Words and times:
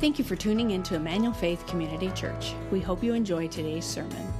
Thank 0.00 0.16
you 0.16 0.24
for 0.24 0.36
tuning 0.36 0.70
in 0.70 0.84
to 0.84 0.94
Emmanuel 0.94 1.32
Faith 1.32 1.66
Community 1.66 2.12
Church. 2.12 2.54
We 2.70 2.78
hope 2.78 3.02
you 3.02 3.14
enjoy 3.14 3.48
today's 3.48 3.84
sermon. 3.84 4.32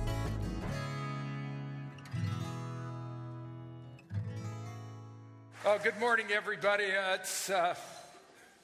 Uh, 5.67 5.79
good 5.79 5.99
morning, 5.99 6.27
everybody. 6.31 6.85
Uh, 6.85 7.15
it's 7.15 7.51
uh, 7.51 7.75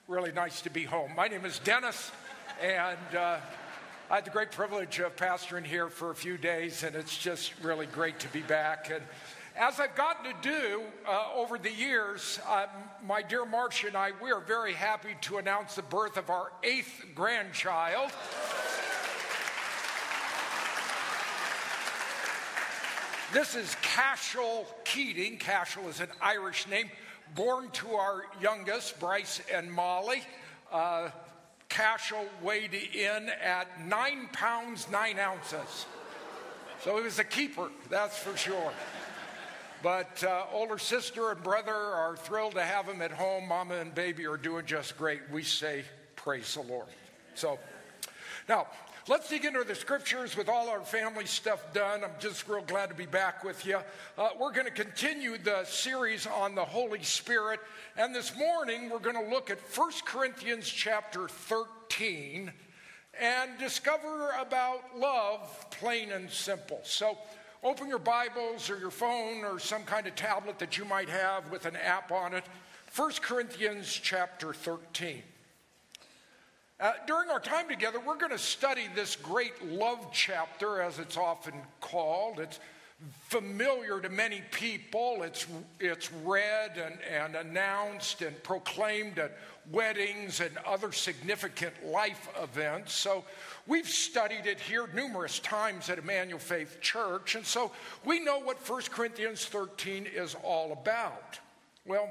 really 0.07 0.31
nice 0.31 0.61
to 0.61 0.71
be 0.71 0.85
home. 0.85 1.11
My 1.17 1.27
name 1.27 1.45
is 1.45 1.59
Dennis, 1.59 2.13
and 2.63 3.17
uh, 3.17 3.39
I 4.09 4.15
had 4.15 4.25
the 4.25 4.31
great 4.31 4.53
privilege 4.53 5.01
of 5.01 5.17
pastoring 5.17 5.65
here 5.65 5.89
for 5.89 6.13
a 6.13 6.15
few 6.15 6.39
days, 6.39 6.85
and 6.85 6.95
it's 6.95 7.19
just 7.19 7.55
really 7.61 7.87
great 7.87 8.21
to 8.21 8.29
be 8.29 8.43
back. 8.43 8.93
And 8.93 9.03
as 9.57 9.79
I've 9.79 9.95
gotten 9.95 10.33
to 10.33 10.37
do 10.43 10.83
uh, 11.07 11.29
over 11.35 11.59
the 11.59 11.71
years, 11.71 12.41
uh, 12.49 12.67
my 13.07 13.23
dear 13.23 13.45
Marcia 13.45 13.87
and 13.87 13.97
I, 13.97 14.11
we 14.21 14.33
are 14.33 14.41
very 14.41 14.73
happy 14.73 15.17
to 15.23 15.37
announce 15.37 15.77
the 15.77 15.83
birth 15.83 16.17
of 16.17 16.29
our 16.29 16.51
eighth 16.65 17.05
grandchild. 17.15 18.11
This 23.33 23.55
is 23.55 23.77
Cashel 23.83 24.67
Keating. 24.85 25.39
Cashel 25.39 25.89
is 25.89 26.01
an 26.01 26.09
Irish 26.21 26.69
name, 26.69 26.91
born 27.35 27.69
to 27.75 27.95
our 27.95 28.25
youngest, 28.41 28.99
Bryce 28.99 29.41
and 29.53 29.73
Molly. 29.73 30.23
Uh, 30.73 31.11
Cashel 31.69 32.27
weighed 32.43 32.75
in 32.75 33.29
at 33.43 33.87
nine 33.87 34.29
pounds, 34.33 34.89
nine 34.91 35.19
ounces. 35.19 35.87
So 36.83 36.97
he 36.97 37.05
was 37.05 37.19
a 37.19 37.25
keeper, 37.25 37.71
that's 37.89 38.19
for 38.19 38.37
sure. 38.37 38.73
But 39.85 40.25
uh, 40.25 40.47
older 40.51 40.79
sister 40.79 41.31
and 41.31 41.43
brother 41.43 41.75
are 41.75 42.17
thrilled 42.17 42.55
to 42.55 42.63
have 42.63 42.87
him 42.87 43.03
at 43.03 43.11
home. 43.13 43.47
Mama 43.49 43.75
and 43.75 43.95
baby 43.95 44.27
are 44.27 44.39
doing 44.39 44.65
just 44.65 44.97
great. 44.97 45.21
We 45.31 45.43
say, 45.43 45.85
Praise 46.17 46.55
the 46.55 46.63
Lord. 46.63 46.87
So, 47.35 47.59
now, 48.49 48.69
let's 49.09 49.29
dig 49.29 49.45
into 49.45 49.63
the 49.63 49.75
scriptures 49.75 50.39
with 50.39 50.49
all 50.49 50.71
our 50.71 50.81
family 50.81 51.27
stuff 51.27 51.75
done. 51.75 52.03
I'm 52.03 52.13
just 52.19 52.49
real 52.49 52.63
glad 52.63 52.89
to 52.89 52.95
be 52.95 53.05
back 53.05 53.45
with 53.45 53.67
you. 53.67 53.79
Uh, 54.17 54.31
we're 54.41 54.53
going 54.53 54.65
to 54.65 54.73
continue 54.73 55.37
the 55.37 55.65
series 55.65 56.27
on 56.27 56.55
the 56.55 56.65
Holy 56.65 57.03
Spirit. 57.03 57.61
And 57.99 58.15
this 58.15 58.35
morning, 58.39 58.89
we're 58.89 59.01
going 59.01 59.23
to 59.23 59.31
look 59.31 59.51
at 59.51 59.59
1 59.77 59.91
Corinthians 60.07 60.67
chapter 60.67 61.29
13 61.29 62.51
and 63.21 63.51
discover 63.59 64.31
about 64.41 64.99
love, 64.99 65.67
plain 65.73 66.11
and 66.11 66.31
simple. 66.31 66.81
So, 66.85 67.19
Open 67.65 67.89
your 67.89 67.99
Bibles 67.99 68.69
or 68.69 68.79
your 68.79 68.91
phone 68.91 69.43
or 69.43 69.59
some 69.59 69.85
kind 69.85 70.07
of 70.07 70.15
tablet 70.15 70.59
that 70.59 70.77
you 70.77 70.85
might 70.85 71.09
have 71.09 71.51
with 71.51 71.65
an 71.65 71.77
app 71.77 72.13
on 72.13 72.35
it. 72.35 72.45
1 72.95 73.13
Corinthians 73.23 73.91
chapter 73.91 74.53
13. 74.53 75.23
Uh, 76.79 76.93
during 77.07 77.31
our 77.31 77.41
time 77.41 77.67
together, 77.67 77.99
we're 78.07 78.19
going 78.19 78.31
to 78.31 78.39
study 78.39 78.83
this 78.95 79.17
great 79.17 79.65
love 79.65 80.13
chapter, 80.13 80.83
as 80.83 80.99
it's 80.99 81.17
often 81.17 81.55
called. 81.81 82.39
It's 82.39 82.61
familiar 83.29 84.01
to 84.01 84.09
many 84.09 84.43
people. 84.51 85.23
It's, 85.23 85.47
it's 85.81 86.13
read 86.13 86.79
and, 86.79 86.99
and 87.03 87.37
announced 87.37 88.23
and 88.23 88.41
proclaimed 88.43 89.19
at 89.19 89.37
weddings 89.71 90.41
and 90.41 90.57
other 90.67 90.93
significant 90.93 91.75
life 91.87 92.29
events. 92.41 92.93
So 92.93 93.25
we've 93.67 93.89
studied 93.89 94.47
it 94.47 94.61
here 94.61 94.89
numerous 94.95 95.39
times 95.39 95.91
at 95.91 95.99
Emmanuel 95.99 96.39
Faith 96.39 96.81
Church, 96.81 97.35
and 97.35 97.45
so 97.45 97.73
we 98.05 98.21
know 98.21 98.39
what 98.39 98.69
1 98.69 98.83
Corinthians 98.91 99.47
13 99.47 100.07
is 100.07 100.37
all 100.43 100.73
about. 100.73 101.39
Well, 101.87 102.09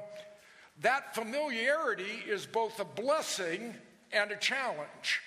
that 0.82 1.16
familiarity 1.16 2.24
is 2.28 2.46
both 2.46 2.80
a 2.80 2.86
blessing 2.86 3.76
and 4.12 4.32
a 4.32 4.36
challenge. 4.36 5.22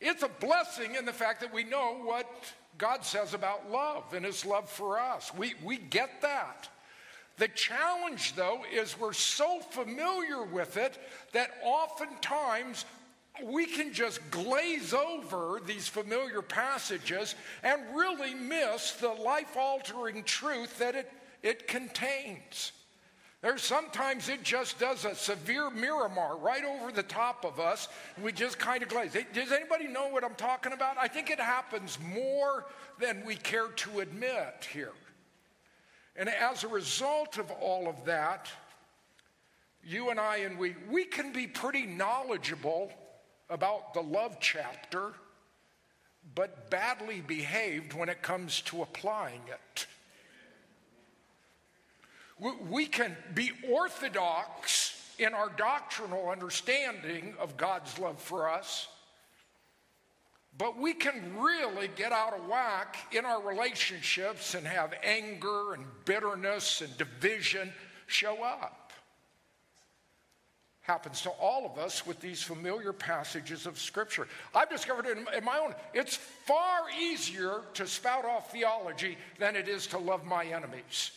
It's 0.00 0.22
a 0.22 0.28
blessing 0.28 0.94
in 0.94 1.04
the 1.04 1.12
fact 1.12 1.40
that 1.40 1.52
we 1.52 1.64
know 1.64 1.98
what 2.04 2.28
God 2.78 3.04
says 3.04 3.34
about 3.34 3.70
love 3.70 4.14
and 4.14 4.24
his 4.24 4.46
love 4.46 4.70
for 4.70 4.98
us. 4.98 5.32
We, 5.36 5.54
we 5.64 5.76
get 5.78 6.22
that. 6.22 6.68
The 7.36 7.48
challenge, 7.48 8.34
though, 8.34 8.62
is 8.72 8.98
we're 8.98 9.12
so 9.12 9.60
familiar 9.60 10.42
with 10.44 10.76
it 10.76 10.98
that 11.32 11.50
oftentimes 11.62 12.84
we 13.44 13.66
can 13.66 13.92
just 13.92 14.20
glaze 14.30 14.92
over 14.92 15.60
these 15.64 15.86
familiar 15.86 16.42
passages 16.42 17.34
and 17.62 17.80
really 17.94 18.34
miss 18.34 18.92
the 18.92 19.08
life 19.08 19.56
altering 19.56 20.24
truth 20.24 20.78
that 20.78 20.96
it, 20.96 21.12
it 21.42 21.68
contains. 21.68 22.72
There's 23.40 23.62
sometimes 23.62 24.28
it 24.28 24.42
just 24.42 24.80
does 24.80 25.04
a 25.04 25.14
severe 25.14 25.70
Miramar 25.70 26.36
right 26.36 26.64
over 26.64 26.90
the 26.90 27.04
top 27.04 27.44
of 27.44 27.60
us. 27.60 27.88
We 28.20 28.32
just 28.32 28.58
kind 28.58 28.82
of 28.82 28.88
glaze. 28.88 29.16
Does 29.32 29.52
anybody 29.52 29.86
know 29.86 30.08
what 30.08 30.24
I'm 30.24 30.34
talking 30.34 30.72
about? 30.72 30.96
I 30.98 31.06
think 31.06 31.30
it 31.30 31.38
happens 31.38 31.98
more 32.00 32.66
than 32.98 33.24
we 33.24 33.36
care 33.36 33.68
to 33.68 34.00
admit 34.00 34.66
here. 34.72 34.92
And 36.16 36.28
as 36.28 36.64
a 36.64 36.68
result 36.68 37.38
of 37.38 37.48
all 37.52 37.88
of 37.88 38.04
that, 38.06 38.48
you 39.84 40.10
and 40.10 40.18
I 40.18 40.38
and 40.38 40.58
we, 40.58 40.74
we 40.90 41.04
can 41.04 41.32
be 41.32 41.46
pretty 41.46 41.86
knowledgeable 41.86 42.92
about 43.48 43.94
the 43.94 44.02
love 44.02 44.38
chapter, 44.40 45.12
but 46.34 46.70
badly 46.70 47.20
behaved 47.20 47.94
when 47.94 48.08
it 48.08 48.20
comes 48.20 48.62
to 48.62 48.82
applying 48.82 49.42
it. 49.46 49.86
We 52.40 52.86
can 52.86 53.16
be 53.34 53.52
orthodox 53.68 54.94
in 55.18 55.34
our 55.34 55.50
doctrinal 55.56 56.30
understanding 56.30 57.34
of 57.40 57.56
God's 57.56 57.98
love 57.98 58.20
for 58.20 58.48
us, 58.48 58.86
but 60.56 60.76
we 60.76 60.92
can 60.92 61.36
really 61.38 61.88
get 61.96 62.12
out 62.12 62.34
of 62.34 62.46
whack 62.48 62.96
in 63.12 63.24
our 63.24 63.42
relationships 63.42 64.54
and 64.54 64.66
have 64.66 64.94
anger 65.02 65.74
and 65.74 65.84
bitterness 66.04 66.80
and 66.80 66.96
division 66.96 67.72
show 68.06 68.42
up. 68.42 68.92
Happens 70.80 71.20
to 71.22 71.30
all 71.30 71.66
of 71.66 71.78
us 71.78 72.06
with 72.06 72.18
these 72.20 72.42
familiar 72.42 72.92
passages 72.92 73.66
of 73.66 73.78
Scripture. 73.78 74.26
I've 74.54 74.70
discovered 74.70 75.06
in 75.06 75.44
my 75.44 75.58
own. 75.58 75.74
It's 75.92 76.16
far 76.16 76.88
easier 76.98 77.60
to 77.74 77.86
spout 77.86 78.24
off 78.24 78.52
theology 78.52 79.18
than 79.38 79.54
it 79.54 79.68
is 79.68 79.86
to 79.88 79.98
love 79.98 80.24
my 80.24 80.46
enemies. 80.46 81.10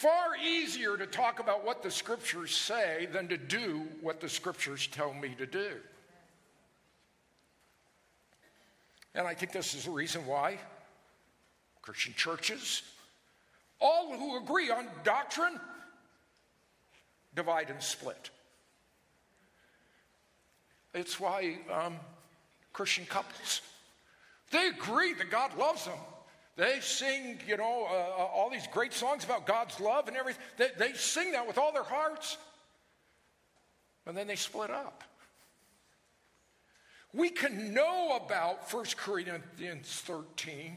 Far 0.00 0.34
easier 0.42 0.96
to 0.96 1.04
talk 1.04 1.40
about 1.40 1.62
what 1.62 1.82
the 1.82 1.90
Scriptures 1.90 2.56
say 2.56 3.06
than 3.12 3.28
to 3.28 3.36
do 3.36 3.86
what 4.00 4.18
the 4.18 4.30
Scriptures 4.30 4.86
tell 4.86 5.12
me 5.12 5.34
to 5.36 5.44
do. 5.44 5.72
And 9.14 9.28
I 9.28 9.34
think 9.34 9.52
this 9.52 9.74
is 9.74 9.84
the 9.84 9.90
reason 9.90 10.24
why 10.24 10.56
Christian 11.82 12.14
churches, 12.16 12.80
all 13.78 14.16
who 14.16 14.38
agree 14.38 14.70
on 14.70 14.86
doctrine, 15.04 15.60
divide 17.34 17.68
and 17.68 17.82
split. 17.82 18.30
It's 20.94 21.20
why 21.20 21.58
um, 21.70 21.96
Christian 22.72 23.04
couples, 23.04 23.60
they 24.50 24.68
agree 24.68 25.12
that 25.12 25.30
God 25.30 25.58
loves 25.58 25.84
them. 25.84 25.98
They 26.60 26.80
sing, 26.80 27.38
you 27.48 27.56
know, 27.56 27.86
uh, 27.90 27.94
uh 27.94 28.26
all 28.26 28.50
these 28.50 28.66
great 28.66 28.92
songs 28.92 29.24
about 29.24 29.46
God's 29.46 29.80
love 29.80 30.08
and 30.08 30.16
everything. 30.16 30.42
They, 30.58 30.68
they 30.78 30.92
sing 30.92 31.32
that 31.32 31.46
with 31.46 31.56
all 31.56 31.72
their 31.72 31.82
hearts. 31.82 32.36
And 34.04 34.14
then 34.14 34.26
they 34.26 34.36
split 34.36 34.70
up. 34.70 35.02
We 37.14 37.30
can 37.30 37.72
know 37.72 38.20
about 38.22 38.70
1 38.70 38.84
Corinthians 38.98 40.02
13, 40.04 40.76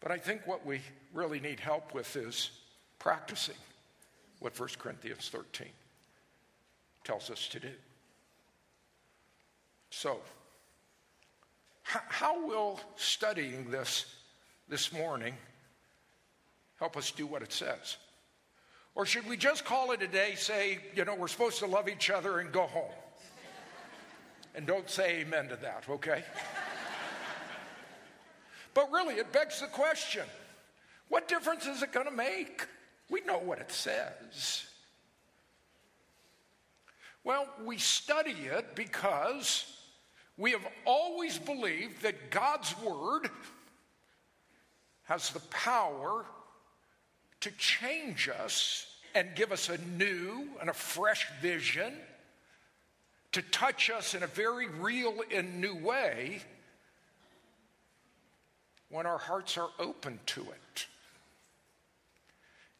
but 0.00 0.10
I 0.10 0.18
think 0.18 0.48
what 0.48 0.66
we 0.66 0.80
really 1.12 1.38
need 1.38 1.60
help 1.60 1.94
with 1.94 2.16
is 2.16 2.50
practicing 2.98 3.54
what 4.40 4.58
1 4.58 4.68
Corinthians 4.80 5.28
13 5.28 5.68
tells 7.04 7.30
us 7.30 7.46
to 7.50 7.60
do. 7.60 7.70
So, 9.90 10.18
how 11.84 12.46
will 12.46 12.80
studying 12.96 13.70
this 13.70 14.06
this 14.68 14.92
morning 14.92 15.34
help 16.78 16.96
us 16.96 17.10
do 17.10 17.26
what 17.26 17.42
it 17.42 17.52
says? 17.52 17.96
Or 18.94 19.04
should 19.04 19.28
we 19.28 19.36
just 19.36 19.64
call 19.64 19.90
it 19.92 20.02
a 20.02 20.06
day, 20.06 20.34
say, 20.36 20.78
you 20.94 21.04
know, 21.04 21.14
we're 21.14 21.28
supposed 21.28 21.58
to 21.58 21.66
love 21.66 21.88
each 21.88 22.10
other 22.10 22.38
and 22.38 22.52
go 22.52 22.62
home? 22.62 22.92
And 24.54 24.66
don't 24.66 24.88
say 24.88 25.20
amen 25.20 25.48
to 25.48 25.56
that, 25.56 25.84
okay? 25.88 26.22
but 28.72 28.90
really, 28.92 29.14
it 29.14 29.32
begs 29.32 29.60
the 29.60 29.66
question 29.66 30.24
what 31.08 31.28
difference 31.28 31.66
is 31.66 31.82
it 31.82 31.92
going 31.92 32.06
to 32.06 32.12
make? 32.12 32.66
We 33.10 33.20
know 33.22 33.38
what 33.38 33.58
it 33.58 33.70
says. 33.70 34.64
Well, 37.24 37.46
we 37.64 37.78
study 37.78 38.32
it 38.32 38.74
because 38.74 39.64
we 40.36 40.50
have 40.52 40.66
always 40.84 41.38
believed 41.38 42.02
that 42.02 42.30
God's 42.30 42.74
Word 42.80 43.30
has 45.04 45.30
the 45.30 45.40
power 45.50 46.24
to 47.40 47.50
change 47.52 48.28
us 48.28 48.86
and 49.14 49.28
give 49.36 49.52
us 49.52 49.68
a 49.68 49.78
new 49.96 50.48
and 50.60 50.68
a 50.68 50.74
fresh 50.74 51.26
vision, 51.40 51.92
to 53.32 53.42
touch 53.42 53.90
us 53.90 54.14
in 54.14 54.22
a 54.22 54.28
very 54.28 54.68
real 54.68 55.14
and 55.32 55.60
new 55.60 55.76
way 55.76 56.40
when 58.88 59.06
our 59.06 59.18
hearts 59.18 59.56
are 59.56 59.70
open 59.78 60.18
to 60.26 60.40
it. 60.40 60.86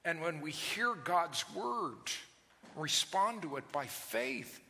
And 0.04 0.20
when 0.20 0.40
we 0.40 0.50
hear 0.50 0.94
God's 0.94 1.44
word, 1.54 2.10
respond 2.76 3.42
to 3.42 3.56
it 3.56 3.70
by 3.72 3.86
faith, 3.86 4.60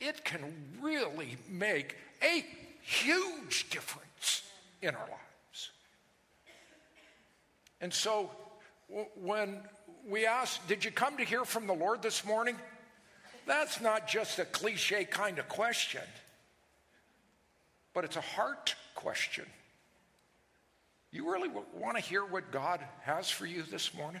it 0.00 0.24
can 0.24 0.40
really 0.80 1.36
make 1.48 1.96
a 2.22 2.44
huge 2.82 3.70
difference 3.70 4.42
in 4.82 4.94
our 4.94 5.00
lives. 5.00 5.70
And 7.80 7.92
so 7.92 8.30
when 9.16 9.60
we 10.08 10.26
ask, 10.26 10.66
Did 10.66 10.84
you 10.84 10.90
come 10.90 11.16
to 11.18 11.24
hear 11.24 11.44
from 11.44 11.66
the 11.66 11.74
Lord 11.74 12.02
this 12.02 12.24
morning? 12.24 12.56
That's 13.46 13.80
not 13.80 14.08
just 14.08 14.38
a 14.38 14.44
cliche 14.44 15.04
kind 15.04 15.38
of 15.38 15.48
question, 15.48 16.02
but 17.94 18.04
it's 18.04 18.16
a 18.16 18.20
heart 18.20 18.74
question. 18.94 19.46
You 21.10 21.30
really 21.30 21.48
want 21.74 21.96
to 21.96 22.02
hear 22.02 22.24
what 22.24 22.50
God 22.50 22.80
has 23.02 23.30
for 23.30 23.46
you 23.46 23.62
this 23.62 23.94
morning? 23.94 24.20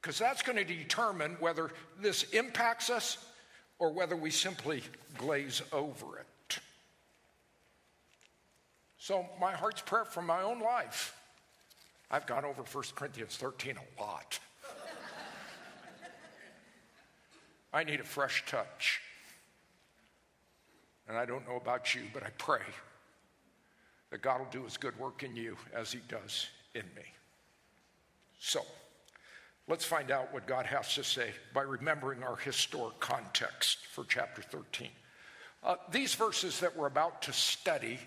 Because 0.00 0.18
that's 0.18 0.42
going 0.42 0.56
to 0.56 0.64
determine 0.64 1.36
whether 1.40 1.70
this 2.00 2.24
impacts 2.24 2.90
us 2.90 3.16
or 3.80 3.90
whether 3.90 4.14
we 4.14 4.30
simply 4.30 4.82
glaze 5.18 5.62
over 5.72 6.18
it. 6.18 6.58
So, 8.98 9.26
my 9.40 9.52
heart's 9.52 9.80
prayer 9.80 10.04
for 10.04 10.22
my 10.22 10.42
own 10.42 10.60
life. 10.60 11.16
I've 12.10 12.26
gone 12.26 12.44
over 12.44 12.62
1 12.62 12.84
Corinthians 12.94 13.36
13 13.38 13.76
a 13.76 14.00
lot. 14.00 14.38
I 17.72 17.82
need 17.82 18.00
a 18.00 18.04
fresh 18.04 18.44
touch. 18.46 19.00
And 21.08 21.16
I 21.16 21.24
don't 21.24 21.48
know 21.48 21.56
about 21.56 21.94
you, 21.94 22.02
but 22.12 22.22
I 22.22 22.30
pray 22.36 22.60
that 24.10 24.20
God 24.20 24.40
will 24.40 24.50
do 24.50 24.64
his 24.64 24.76
good 24.76 24.96
work 24.98 25.22
in 25.22 25.34
you 25.34 25.56
as 25.74 25.90
he 25.90 26.00
does 26.06 26.48
in 26.74 26.84
me. 26.94 27.02
So, 28.38 28.60
let's 29.70 29.84
find 29.84 30.10
out 30.10 30.34
what 30.34 30.48
God 30.48 30.66
has 30.66 30.96
to 30.96 31.04
say 31.04 31.30
by 31.54 31.62
remembering 31.62 32.24
our 32.24 32.34
historic 32.34 32.98
context 32.98 33.86
for 33.86 34.04
chapter 34.04 34.42
13. 34.42 34.88
Uh, 35.62 35.76
these 35.92 36.14
verses 36.14 36.58
that 36.58 36.76
we're 36.76 36.88
about 36.88 37.22
to 37.22 37.32
study 37.32 38.00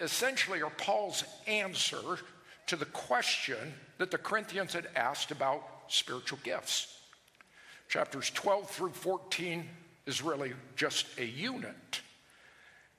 essentially 0.00 0.60
are 0.60 0.70
Paul's 0.70 1.22
answer 1.46 2.18
to 2.66 2.74
the 2.74 2.84
question 2.86 3.56
that 3.98 4.10
the 4.10 4.18
Corinthians 4.18 4.72
had 4.72 4.88
asked 4.96 5.30
about 5.30 5.62
spiritual 5.86 6.40
gifts. 6.42 6.98
Chapters 7.88 8.30
12 8.30 8.68
through 8.68 8.90
14 8.90 9.68
is 10.06 10.20
really 10.20 10.52
just 10.74 11.06
a 11.18 11.24
unit. 11.24 12.00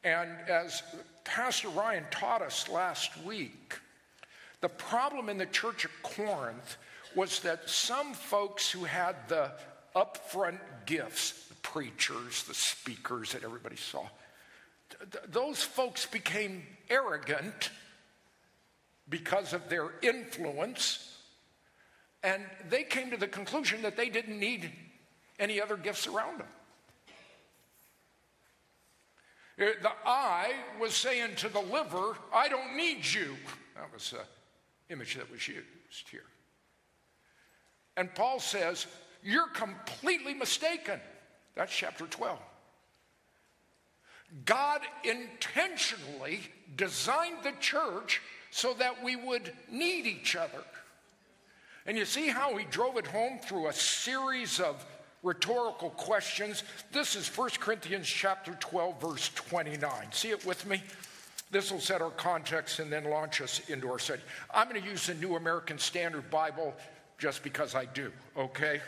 And 0.05 0.29
as 0.47 0.83
Pastor 1.25 1.69
Ryan 1.69 2.05
taught 2.11 2.41
us 2.41 2.69
last 2.69 3.11
week, 3.23 3.77
the 4.61 4.69
problem 4.69 5.27
in 5.27 5.37
the 5.37 5.45
church 5.45 5.83
of 5.83 5.91
Corinth 6.01 6.77
was 7.15 7.39
that 7.41 7.69
some 7.69 8.13
folks 8.13 8.69
who 8.69 8.83
had 8.83 9.15
the 9.27 9.51
upfront 9.95 10.59
gifts, 10.85 11.47
the 11.47 11.55
preachers, 11.55 12.43
the 12.43 12.53
speakers 12.53 13.33
that 13.33 13.43
everybody 13.43 13.75
saw, 13.75 14.05
th- 14.99 15.23
those 15.27 15.61
folks 15.61 16.05
became 16.05 16.63
arrogant 16.89 17.69
because 19.09 19.53
of 19.53 19.69
their 19.69 19.91
influence, 20.01 21.17
and 22.23 22.43
they 22.69 22.83
came 22.83 23.11
to 23.11 23.17
the 23.17 23.27
conclusion 23.27 23.81
that 23.81 23.97
they 23.97 24.09
didn't 24.09 24.39
need 24.39 24.71
any 25.39 25.61
other 25.61 25.75
gifts 25.77 26.07
around 26.07 26.39
them. 26.39 26.47
Uh, 29.59 29.65
the 29.81 29.91
eye 30.05 30.51
was 30.79 30.93
saying 30.93 31.35
to 31.35 31.49
the 31.49 31.59
liver, 31.59 32.17
I 32.33 32.47
don't 32.49 32.75
need 32.75 33.05
you. 33.05 33.35
That 33.75 33.93
was 33.93 34.13
an 34.13 34.19
image 34.89 35.15
that 35.15 35.31
was 35.31 35.47
used 35.47 36.09
here. 36.09 36.23
And 37.97 38.13
Paul 38.13 38.39
says, 38.39 38.87
You're 39.23 39.49
completely 39.49 40.33
mistaken. 40.33 40.99
That's 41.55 41.73
chapter 41.73 42.05
12. 42.05 42.39
God 44.45 44.81
intentionally 45.03 46.39
designed 46.75 47.37
the 47.43 47.53
church 47.59 48.21
so 48.49 48.73
that 48.75 49.03
we 49.03 49.15
would 49.15 49.51
need 49.69 50.07
each 50.07 50.35
other. 50.35 50.63
And 51.85 51.97
you 51.97 52.05
see 52.05 52.29
how 52.29 52.55
he 52.55 52.65
drove 52.65 52.97
it 52.97 53.05
home 53.05 53.39
through 53.39 53.67
a 53.67 53.73
series 53.73 54.59
of 54.59 54.83
rhetorical 55.21 55.89
questions. 55.91 56.63
This 56.91 57.15
is 57.15 57.27
1 57.27 57.51
Corinthians 57.59 58.07
chapter 58.07 58.53
12 58.59 59.01
verse 59.01 59.29
29. 59.35 59.91
See 60.11 60.29
it 60.29 60.45
with 60.45 60.65
me? 60.65 60.81
This 61.51 61.71
will 61.71 61.79
set 61.79 62.01
our 62.01 62.09
context 62.11 62.79
and 62.79 62.91
then 62.91 63.03
launch 63.03 63.39
us 63.39 63.61
into 63.69 63.89
our 63.91 63.99
study. 63.99 64.21
I'm 64.53 64.67
going 64.67 64.81
to 64.81 64.87
use 64.87 65.05
the 65.05 65.13
New 65.13 65.35
American 65.35 65.77
Standard 65.77 66.29
Bible 66.31 66.73
just 67.17 67.43
because 67.43 67.75
I 67.75 67.85
do, 67.85 68.11
okay? 68.37 68.81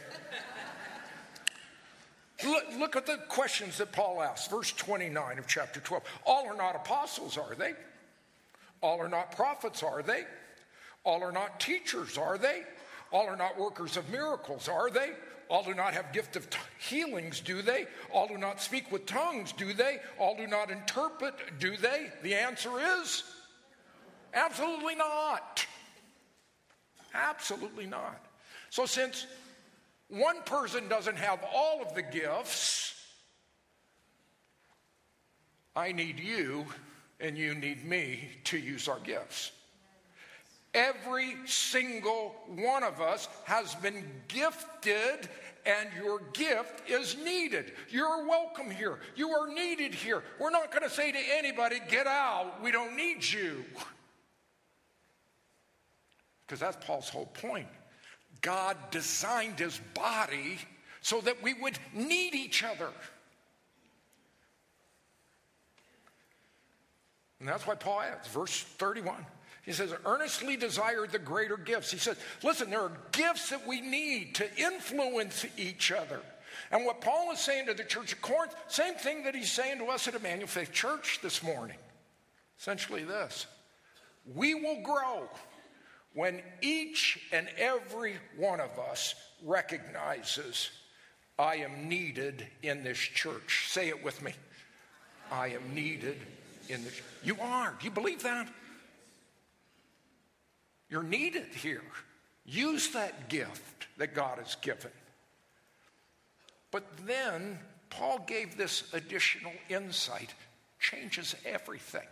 look, 2.44 2.63
look 2.77 2.95
at 2.95 3.06
the 3.06 3.18
questions 3.30 3.77
that 3.77 3.92
Paul 3.92 4.22
asks. 4.22 4.48
Verse 4.48 4.72
29 4.72 5.39
of 5.39 5.48
chapter 5.48 5.80
12. 5.80 6.04
All 6.25 6.48
are 6.48 6.56
not 6.57 6.75
apostles, 6.75 7.38
are 7.38 7.56
they? 7.56 7.74
All 8.81 9.01
are 9.01 9.10
not 9.10 9.31
prophets, 9.31 9.83
are 9.83 10.04
they? 10.04 10.25
All 11.04 11.24
are 11.24 11.31
not 11.31 11.60
teachers, 11.60 12.18
are 12.18 12.38
they? 12.38 12.63
All 13.12 13.27
are 13.27 13.38
not 13.38 13.57
workers 13.60 13.98
of 13.98 14.10
miracles, 14.10 14.68
are 14.68 14.89
they? 14.89 15.12
All 15.48 15.63
do 15.63 15.74
not 15.74 15.94
have 15.94 16.12
gift 16.12 16.36
of 16.36 16.50
t- 16.50 16.57
healings, 16.80 17.39
do 17.39 17.62
they? 17.62 17.86
All 18.12 18.28
do 18.28 18.38
not 18.38 18.62
speak 18.62 18.92
with 18.92 19.06
tongues, 19.06 19.51
do 19.51 19.74
they? 19.74 20.00
All 20.18 20.36
do 20.36 20.48
not 20.48 20.71
interpret, 20.71 21.36
do 21.60 21.78
they? 21.78 22.12
The 22.24 22.33
answer 22.33 22.71
is 23.00 23.24
absolutely 24.33 24.95
not. 24.95 25.66
Absolutely 27.16 27.86
not. 27.86 28.24
So, 28.70 28.86
since 28.86 29.26
one 30.10 30.42
person 30.44 30.88
doesn't 30.88 31.18
have 31.18 31.40
all 31.54 31.82
of 31.82 31.96
the 31.96 32.02
gifts, 32.02 32.94
I 35.76 35.92
need 35.92 36.20
you 36.20 36.66
and 37.20 37.38
you 37.38 37.56
need 37.56 37.86
me 37.86 38.30
to 38.46 38.58
use 38.58 38.88
our 38.88 39.00
gifts. 39.00 39.52
Every 40.74 41.38
single 41.46 42.36
one 42.48 42.84
of 42.84 43.00
us 43.00 43.30
has 43.46 43.76
been 43.76 44.04
gifted, 44.28 45.30
and 45.66 45.90
your 45.98 46.19
gift 46.34 46.90
is 46.90 47.16
needed. 47.16 47.72
You're 47.90 48.28
welcome 48.28 48.69
here. 48.69 49.00
You 49.16 49.30
are 49.30 49.48
needed 49.48 49.95
here. 49.95 50.22
We're 50.38 50.50
not 50.50 50.72
going 50.72 50.84
to 50.84 50.90
say 50.90 51.14
to 51.14 51.18
anybody, 51.34 51.80
get 51.90 52.07
out, 52.07 52.62
we 52.62 52.72
don't 52.72 52.98
need 52.98 53.24
you. 53.24 53.64
Because 56.45 56.59
that's 56.59 56.85
Paul's 56.85 57.09
whole 57.09 57.25
point. 57.28 57.68
God 58.42 58.78
designed 58.92 59.59
his 59.59 59.80
body 59.94 60.59
so 61.02 61.21
that 61.21 61.42
we 61.42 61.54
would 61.54 61.78
need 61.94 62.35
each 62.35 62.64
other. 62.64 62.90
And 67.40 67.49
that's 67.49 67.68
why 67.68 67.75
Paul 67.75 68.02
adds, 68.02 68.28
verse 68.28 68.64
31. 68.78 69.25
He 69.64 69.71
says, 69.71 69.94
earnestly 70.06 70.57
desire 70.57 71.07
the 71.07 71.19
greater 71.19 71.57
gifts. 71.57 71.92
He 71.92 71.97
says, 71.97 72.18
listen, 72.44 72.69
there 72.69 72.81
are 72.81 72.92
gifts 73.11 73.49
that 73.49 73.66
we 73.68 73.81
need 73.81 74.35
to 74.35 74.47
influence 74.57 75.45
each 75.57 75.92
other. 75.92 76.21
And 76.71 76.85
what 76.85 77.02
Paul 77.02 77.31
is 77.31 77.40
saying 77.40 77.66
to 77.68 77.73
the 77.73 77.83
church 77.83 78.14
of 78.14 78.21
Corinth, 78.21 78.56
same 78.68 78.95
thing 78.95 79.23
that 79.23 79.35
he's 79.35 79.52
saying 79.52 79.80
to 79.80 79.85
us 79.85 80.07
at 80.07 80.16
Emmanuel 80.16 80.47
Faith 80.47 80.71
Church 80.71 81.19
this 81.21 81.42
morning. 81.44 81.78
Essentially, 82.59 83.04
this 83.04 83.47
we 84.33 84.56
will 84.56 84.81
grow 84.81 85.30
when 86.16 86.42
each 86.62 87.19
and 87.31 87.48
every 87.57 88.16
one 88.38 88.60
of 88.60 88.80
us 88.80 89.14
recognizes 89.44 90.72
I 91.38 91.57
am 91.57 91.90
needed 91.90 92.48
in 92.64 92.84
this 92.84 92.98
church. 92.98 93.68
Say 93.69 93.90
it 93.90 94.04
with 94.04 94.24
me. 94.24 94.34
I 95.31 95.50
am 95.50 95.76
needed 95.76 96.18
in 96.69 96.84
this. 96.84 97.02
You 97.24 97.38
are. 97.42 97.76
Do 97.78 97.86
you 97.86 97.92
believe 97.92 98.24
that? 98.24 98.48
You're 100.90 101.04
needed 101.04 101.48
here. 101.48 101.84
Use 102.45 102.90
that 102.94 103.28
gift 103.28 103.88
that 103.98 104.16
God 104.16 104.38
has 104.38 104.56
given. 104.56 104.92
But 106.72 106.86
then 107.06 107.60
Paul 107.90 108.19
gave 108.26 108.56
this 108.56 108.94
additional 108.94 109.54
insight, 109.68 110.34
changes 110.80 111.36
everything. 111.45 112.07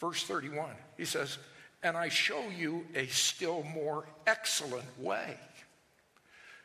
Verse 0.00 0.24
31, 0.24 0.70
he 0.98 1.06
says, 1.06 1.38
And 1.86 1.96
I 1.96 2.08
show 2.08 2.42
you 2.50 2.84
a 2.94 3.06
still 3.06 3.62
more 3.62 4.06
excellent 4.26 4.84
way. 4.98 5.36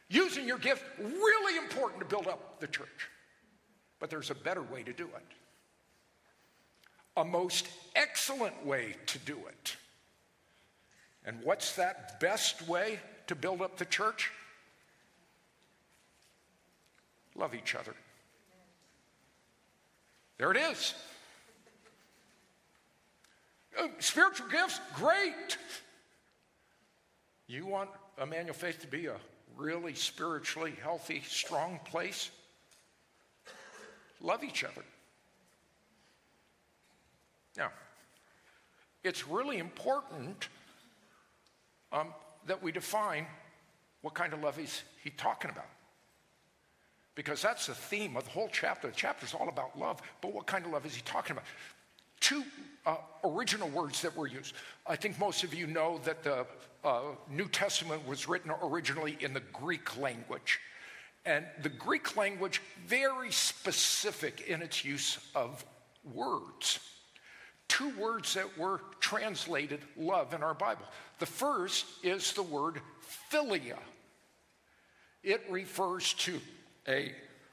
Using 0.10 0.48
your 0.48 0.58
gift, 0.58 0.84
really 1.00 1.58
important 1.58 2.02
to 2.02 2.08
build 2.08 2.28
up 2.28 2.60
the 2.60 2.68
church. 2.68 3.08
But 4.00 4.10
there's 4.10 4.32
a 4.32 4.36
better 4.36 4.64
way 4.64 4.84
to 4.84 4.92
do 4.92 5.06
it, 5.06 5.36
a 7.16 7.24
most 7.24 7.70
excellent 7.96 8.66
way 8.66 8.96
to 9.06 9.20
do 9.20 9.38
it. 9.48 9.78
And 11.24 11.38
what's 11.44 11.76
that 11.76 12.20
best 12.20 12.68
way? 12.68 13.00
to 13.32 13.36
build 13.36 13.62
up 13.62 13.78
the 13.78 13.86
church? 13.86 14.30
Love 17.34 17.56
each 17.56 17.76
other. 17.76 17.94
There 20.38 20.52
it 20.52 20.58
is. 20.58 20.94
Uh, 23.80 23.88
spiritual 24.00 24.48
gifts, 24.48 24.80
great. 24.96 25.58
You 27.48 27.66
want 27.66 27.90
Emmanuel 28.22 28.54
Faith 28.54 28.80
to 28.82 28.88
be 28.88 29.08
a 29.08 29.16
really 29.56 29.94
spiritually 29.94 30.74
healthy, 30.82 31.22
strong 31.26 31.80
place? 31.86 32.32
Love 34.22 34.44
each 34.44 34.64
other. 34.64 34.84
Now, 37.58 37.72
it's 39.04 39.28
really 39.28 39.58
important 39.58 40.48
um, 41.92 42.14
that 42.48 42.62
we 42.62 42.72
define 42.72 43.26
what 44.02 44.14
kind 44.14 44.34
of 44.34 44.42
love 44.42 44.58
he's 44.58 44.84
he 45.04 45.10
talking 45.10 45.52
about. 45.52 45.68
Because 47.16 47.42
that's 47.42 47.68
the 47.68 47.74
theme 47.74 48.16
of 48.16 48.24
the 48.24 48.30
whole 48.30 48.50
chapter. 48.52 48.88
The 48.88 48.94
chapter 48.96 49.26
is 49.26 49.34
all 49.34 49.50
about 49.50 49.78
love, 49.78 50.02
but 50.22 50.34
what 50.34 50.46
kind 50.46 50.66
of 50.66 50.72
love 50.72 50.86
is 50.86 50.96
he 50.96 51.02
talking 51.02 51.34
about? 51.34 51.46
Two 52.20 52.44
uh, 52.86 52.96
original 53.24 53.70
words 53.70 54.02
that 54.02 54.16
were 54.16 54.28
used. 54.28 54.56
I 54.88 54.96
think 54.96 55.20
most 55.20 55.44
of 55.44 55.54
you 55.54 55.68
know 55.68 56.00
that 56.06 56.24
the 56.24 56.46
uh, 56.84 57.02
New 57.30 57.48
Testament 57.48 58.08
was 58.08 58.28
written 58.28 58.52
originally 58.64 59.18
in 59.20 59.34
the 59.34 59.44
Greek 59.54 59.98
language. 59.98 60.60
And 61.26 61.46
the 61.62 61.70
Greek 61.70 62.18
language, 62.18 62.62
very 62.88 63.32
specific 63.32 64.42
in 64.48 64.62
its 64.62 64.84
use 64.84 65.20
of 65.36 65.64
words. 66.14 66.80
Two 67.68 67.90
words 67.98 68.34
that 68.34 68.58
were 68.58 68.82
translated 69.00 69.80
love 69.96 70.34
in 70.34 70.42
our 70.42 70.56
Bible. 70.56 70.86
The 71.20 71.28
first 71.28 71.86
is 72.04 72.34
the 72.34 72.44
word 72.44 72.82
philia, 73.32 73.78
it 75.24 75.44
refers 75.50 76.14
to 76.16 76.40
a, 76.88 77.12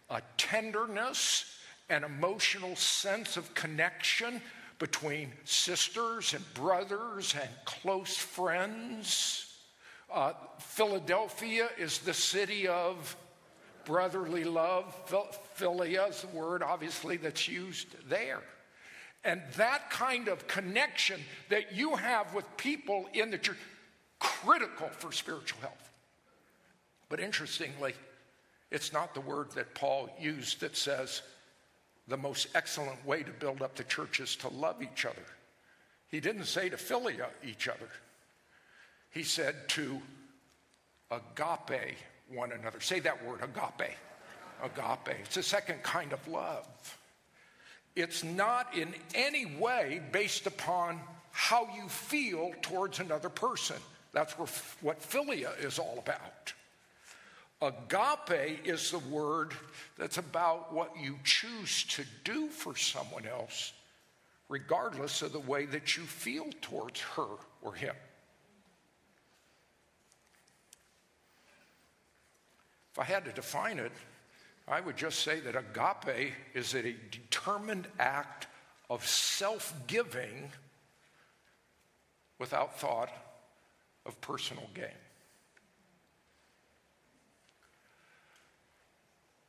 a 0.09 0.23
tenderness, 0.39 1.45
an 1.91 2.03
emotional 2.05 2.75
sense 2.77 3.37
of 3.37 3.55
connection 3.55 4.41
between 4.79 5.33
sisters 5.45 6.35
and 6.35 6.55
brothers 6.55 7.35
and 7.35 7.51
close 7.65 8.17
friends. 8.17 9.53
Uh, 10.13 10.33
Philadelphia 10.59 11.69
is 11.79 11.99
the 11.99 12.15
city 12.15 12.69
of 12.69 13.17
brotherly 13.85 14.45
love. 14.45 14.95
Philia 15.57 16.09
is 16.11 16.23
the 16.23 16.29
word, 16.29 16.63
obviously, 16.63 17.17
that's 17.17 17.49
used 17.49 17.89
there. 18.09 18.43
And 19.25 19.43
that 19.57 19.91
kind 19.91 20.29
of 20.29 20.47
connection 20.47 21.21
that 21.49 21.73
you 21.73 21.97
have 21.97 22.33
with 22.35 22.45
people 22.57 23.07
in 23.13 23.31
the 23.31 23.39
church, 23.39 23.57
critical 24.21 24.89
for 24.89 25.11
spiritual 25.11 25.61
health. 25.61 25.91
But 27.09 27.21
interestingly, 27.21 27.95
it's 28.71 28.93
not 28.93 29.15
the 29.15 29.21
word 29.21 29.51
that 29.53 29.75
Paul 29.75 30.11
used 30.21 30.61
that 30.61 30.77
says 30.77 31.23
the 32.09 32.17
most 32.17 32.49
excellent 32.55 33.05
way 33.07 33.23
to 33.23 33.31
build 33.33 33.63
up 33.63 33.77
the 33.77 33.85
church 33.85 34.21
is 34.21 34.35
to 34.37 34.49
love 34.49 34.83
each 34.83 35.05
other. 35.05 35.23
He 36.11 36.21
didn't 36.21 36.45
say 36.45 36.69
to 36.71 36.77
philia 36.77 37.27
each 37.47 37.69
other, 37.69 37.89
he 39.11 39.23
said 39.23 39.69
to 39.69 40.01
agape 41.11 41.97
one 42.33 42.53
another. 42.53 42.81
Say 42.81 43.01
that 43.01 43.25
word, 43.25 43.41
agape. 43.43 43.97
Agape. 44.63 45.17
It's 45.23 45.37
a 45.37 45.43
second 45.43 45.83
kind 45.83 46.13
of 46.13 46.27
love. 46.29 46.67
It's 47.95 48.25
not 48.25 48.77
in 48.77 48.95
any 49.15 49.47
way 49.47 50.01
based 50.13 50.47
upon 50.47 51.01
how 51.33 51.69
you 51.77 51.89
feel 51.89 52.53
towards 52.63 53.01
another 53.01 53.29
person. 53.29 53.77
That's 54.13 54.33
what 54.35 55.01
philia 55.01 55.59
is 55.63 55.79
all 55.79 55.99
about. 55.99 56.53
Agape 57.61 58.65
is 58.65 58.93
the 58.93 59.01
word 59.01 59.53
that's 59.97 60.19
about 60.19 60.73
what 60.73 60.93
you 61.01 61.19
choose 61.25 61.85
to 61.85 62.05
do 62.23 62.49
for 62.49 62.77
someone 62.77 63.27
else, 63.27 63.73
regardless 64.49 65.23
of 65.23 65.33
the 65.33 65.41
way 65.41 65.67
that 65.67 65.97
you 65.97 66.05
feel 66.05 66.47
towards 66.61 67.01
her 67.01 67.27
or 67.61 67.75
him. 67.75 67.95
If 72.93 72.99
I 73.01 73.05
had 73.05 73.25
to 73.25 73.33
define 73.33 73.81
it, 73.81 73.93
I 74.69 74.81
would 74.81 74.97
just 74.97 75.21
say 75.21 75.41
that 75.41 75.57
agape 75.57 76.33
is 76.55 76.75
a 76.75 76.95
determined 77.11 77.89
act 77.99 78.47
of 78.89 79.07
self 79.07 79.75
giving 79.87 80.51
without 82.39 82.79
thought 82.79 83.11
of 84.07 84.21
personal 84.21 84.69
gain. 84.75 85.08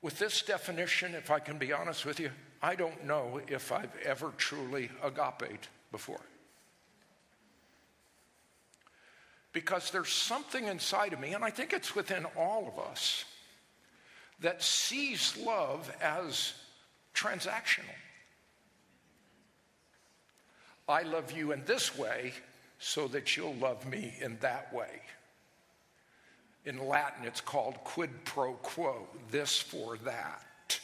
With 0.01 0.17
this 0.17 0.41
definition, 0.41 1.13
if 1.13 1.29
I 1.29 1.39
can 1.39 1.57
be 1.57 1.73
honest 1.73 2.05
with 2.05 2.19
you, 2.19 2.31
I 2.61 2.75
don't 2.75 3.05
know 3.05 3.41
if 3.47 3.71
I've 3.71 3.95
ever 4.03 4.31
truly 4.37 4.89
agape 5.03 5.59
before. 5.91 6.21
Because 9.51 9.91
there's 9.91 10.09
something 10.09 10.67
inside 10.67 11.11
of 11.13 11.19
me, 11.19 11.33
and 11.33 11.43
I 11.43 11.49
think 11.49 11.73
it's 11.73 11.95
within 11.95 12.25
all 12.37 12.67
of 12.67 12.79
us, 12.91 13.25
that 14.41 14.63
sees 14.63 15.35
love 15.37 15.91
as 16.01 16.53
transactional. 17.13 17.83
I 20.87 21.03
love 21.03 21.31
you 21.31 21.51
in 21.51 21.65
this 21.65 21.97
way 21.97 22.33
so 22.79 23.07
that 23.09 23.35
you'll 23.35 23.55
love 23.55 23.85
me 23.85 24.15
in 24.21 24.37
that 24.39 24.73
way. 24.73 25.01
In 26.69 26.87
Latin, 26.87 27.25
it's 27.25 27.41
called 27.41 27.83
quid 27.83 28.11
pro 28.25 28.53
quo, 28.53 29.07
this 29.31 29.57
for 29.57 29.97
that. 30.05 30.79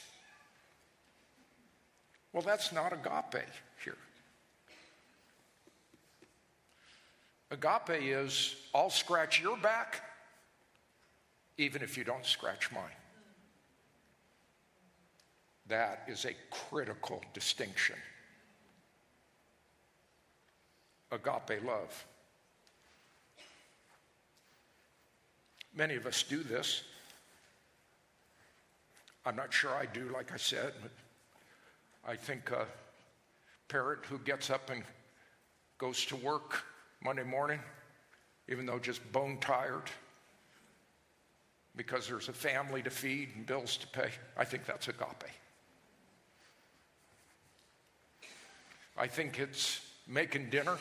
Well, 2.33 2.41
that's 2.41 2.71
not 2.71 2.91
agape 2.91 3.45
here. 3.83 3.97
Agape 7.51 8.01
is 8.01 8.55
I'll 8.73 8.89
scratch 8.89 9.39
your 9.39 9.57
back 9.57 10.01
even 11.59 11.83
if 11.83 11.99
you 11.99 12.03
don't 12.03 12.25
scratch 12.25 12.71
mine. 12.71 12.81
That 15.67 16.03
is 16.07 16.25
a 16.25 16.33
critical 16.49 17.21
distinction. 17.35 17.97
Agape 21.11 21.63
love. 21.63 22.05
Many 25.75 25.95
of 25.95 26.05
us 26.05 26.23
do 26.23 26.41
this. 26.41 26.83
I'm 29.25 29.35
not 29.35 29.51
sure 29.51 29.71
I 29.71 29.85
do, 29.85 30.09
like 30.13 30.31
I 30.31 30.37
said. 30.37 30.71
But 30.81 30.91
I 32.07 32.15
think 32.15 32.51
a 32.51 32.65
parent 33.67 34.05
who 34.05 34.17
gets 34.19 34.49
up 34.49 34.69
and 34.69 34.83
goes 35.77 36.05
to 36.05 36.15
work 36.15 36.63
Monday 37.03 37.23
morning, 37.23 37.59
even 38.47 38.65
though 38.65 38.79
just 38.79 39.01
bone 39.11 39.37
tired, 39.41 39.89
because 41.75 42.07
there's 42.07 42.29
a 42.29 42.33
family 42.33 42.81
to 42.81 42.89
feed 42.89 43.29
and 43.35 43.45
bills 43.45 43.75
to 43.77 43.87
pay, 43.87 44.11
I 44.37 44.45
think 44.45 44.65
that's 44.65 44.87
agape. 44.87 45.25
I 48.97 49.07
think 49.07 49.39
it's 49.39 49.81
making 50.07 50.49
dinner 50.49 50.77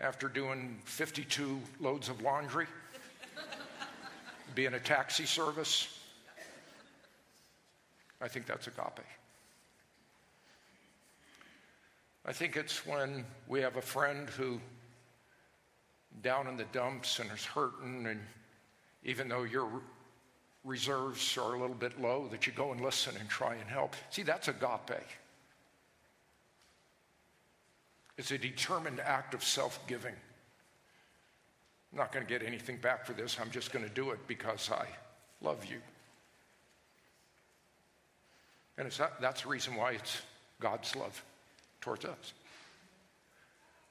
after 0.00 0.28
doing 0.28 0.78
52 0.86 1.60
loads 1.78 2.08
of 2.08 2.20
laundry 2.20 2.66
be 4.54 4.66
in 4.66 4.74
a 4.74 4.80
taxi 4.80 5.26
service. 5.26 5.88
I 8.20 8.28
think 8.28 8.46
that's 8.46 8.66
agape. 8.66 9.00
I 12.26 12.32
think 12.32 12.56
it's 12.56 12.86
when 12.86 13.24
we 13.48 13.60
have 13.60 13.76
a 13.76 13.82
friend 13.82 14.28
who 14.28 14.60
down 16.22 16.46
in 16.46 16.56
the 16.56 16.66
dumps 16.72 17.18
and 17.18 17.30
is 17.32 17.44
hurting 17.44 18.06
and 18.06 18.20
even 19.04 19.28
though 19.28 19.44
your 19.44 19.68
reserves 20.64 21.38
are 21.38 21.54
a 21.54 21.58
little 21.58 21.74
bit 21.74 22.00
low 22.00 22.28
that 22.30 22.46
you 22.46 22.52
go 22.52 22.72
and 22.72 22.80
listen 22.82 23.14
and 23.18 23.28
try 23.28 23.54
and 23.54 23.68
help. 23.68 23.96
See, 24.10 24.22
that's 24.22 24.48
agape. 24.48 25.00
It's 28.18 28.30
a 28.30 28.38
determined 28.38 29.00
act 29.00 29.32
of 29.32 29.42
self-giving. 29.42 30.14
I'm 31.92 31.98
not 31.98 32.12
going 32.12 32.24
to 32.24 32.32
get 32.32 32.46
anything 32.46 32.76
back 32.76 33.04
for 33.04 33.12
this. 33.12 33.38
I'm 33.40 33.50
just 33.50 33.72
going 33.72 33.84
to 33.84 33.90
do 33.90 34.10
it 34.10 34.18
because 34.28 34.70
I 34.70 34.86
love 35.42 35.64
you. 35.64 35.78
And 38.78 38.90
that, 38.92 39.20
that's 39.20 39.42
the 39.42 39.48
reason 39.48 39.74
why 39.74 39.92
it's 39.92 40.22
God's 40.60 40.94
love 40.94 41.22
towards 41.80 42.04
us. 42.04 42.32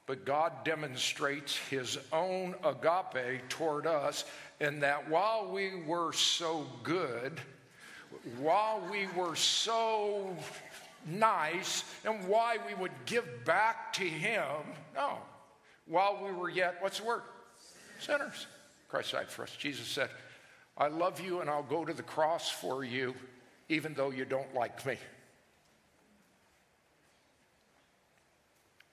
But 0.06 0.24
God 0.24 0.64
demonstrates 0.64 1.56
his 1.56 1.98
own 2.12 2.54
agape 2.64 3.48
toward 3.48 3.86
us 3.86 4.24
in 4.60 4.80
that 4.80 5.08
while 5.08 5.48
we 5.52 5.82
were 5.86 6.12
so 6.12 6.66
good, 6.82 7.40
while 8.38 8.82
we 8.90 9.06
were 9.14 9.36
so 9.36 10.36
nice, 11.06 11.84
and 12.04 12.26
why 12.26 12.56
we 12.66 12.74
would 12.74 12.90
give 13.06 13.24
back 13.44 13.92
to 13.92 14.02
him, 14.04 14.44
no, 14.96 15.18
while 15.86 16.20
we 16.24 16.32
were 16.32 16.50
yet, 16.50 16.78
what's 16.80 16.98
the 16.98 17.06
word? 17.06 17.22
Sinners. 18.00 18.46
Christ 18.88 19.12
died 19.12 19.28
for 19.28 19.42
us. 19.44 19.54
Jesus 19.56 19.86
said, 19.86 20.10
I 20.76 20.88
love 20.88 21.20
you 21.20 21.40
and 21.40 21.50
I'll 21.50 21.62
go 21.62 21.84
to 21.84 21.92
the 21.92 22.02
cross 22.02 22.50
for 22.50 22.84
you, 22.84 23.14
even 23.68 23.94
though 23.94 24.10
you 24.10 24.24
don't 24.24 24.54
like 24.54 24.84
me. 24.86 24.96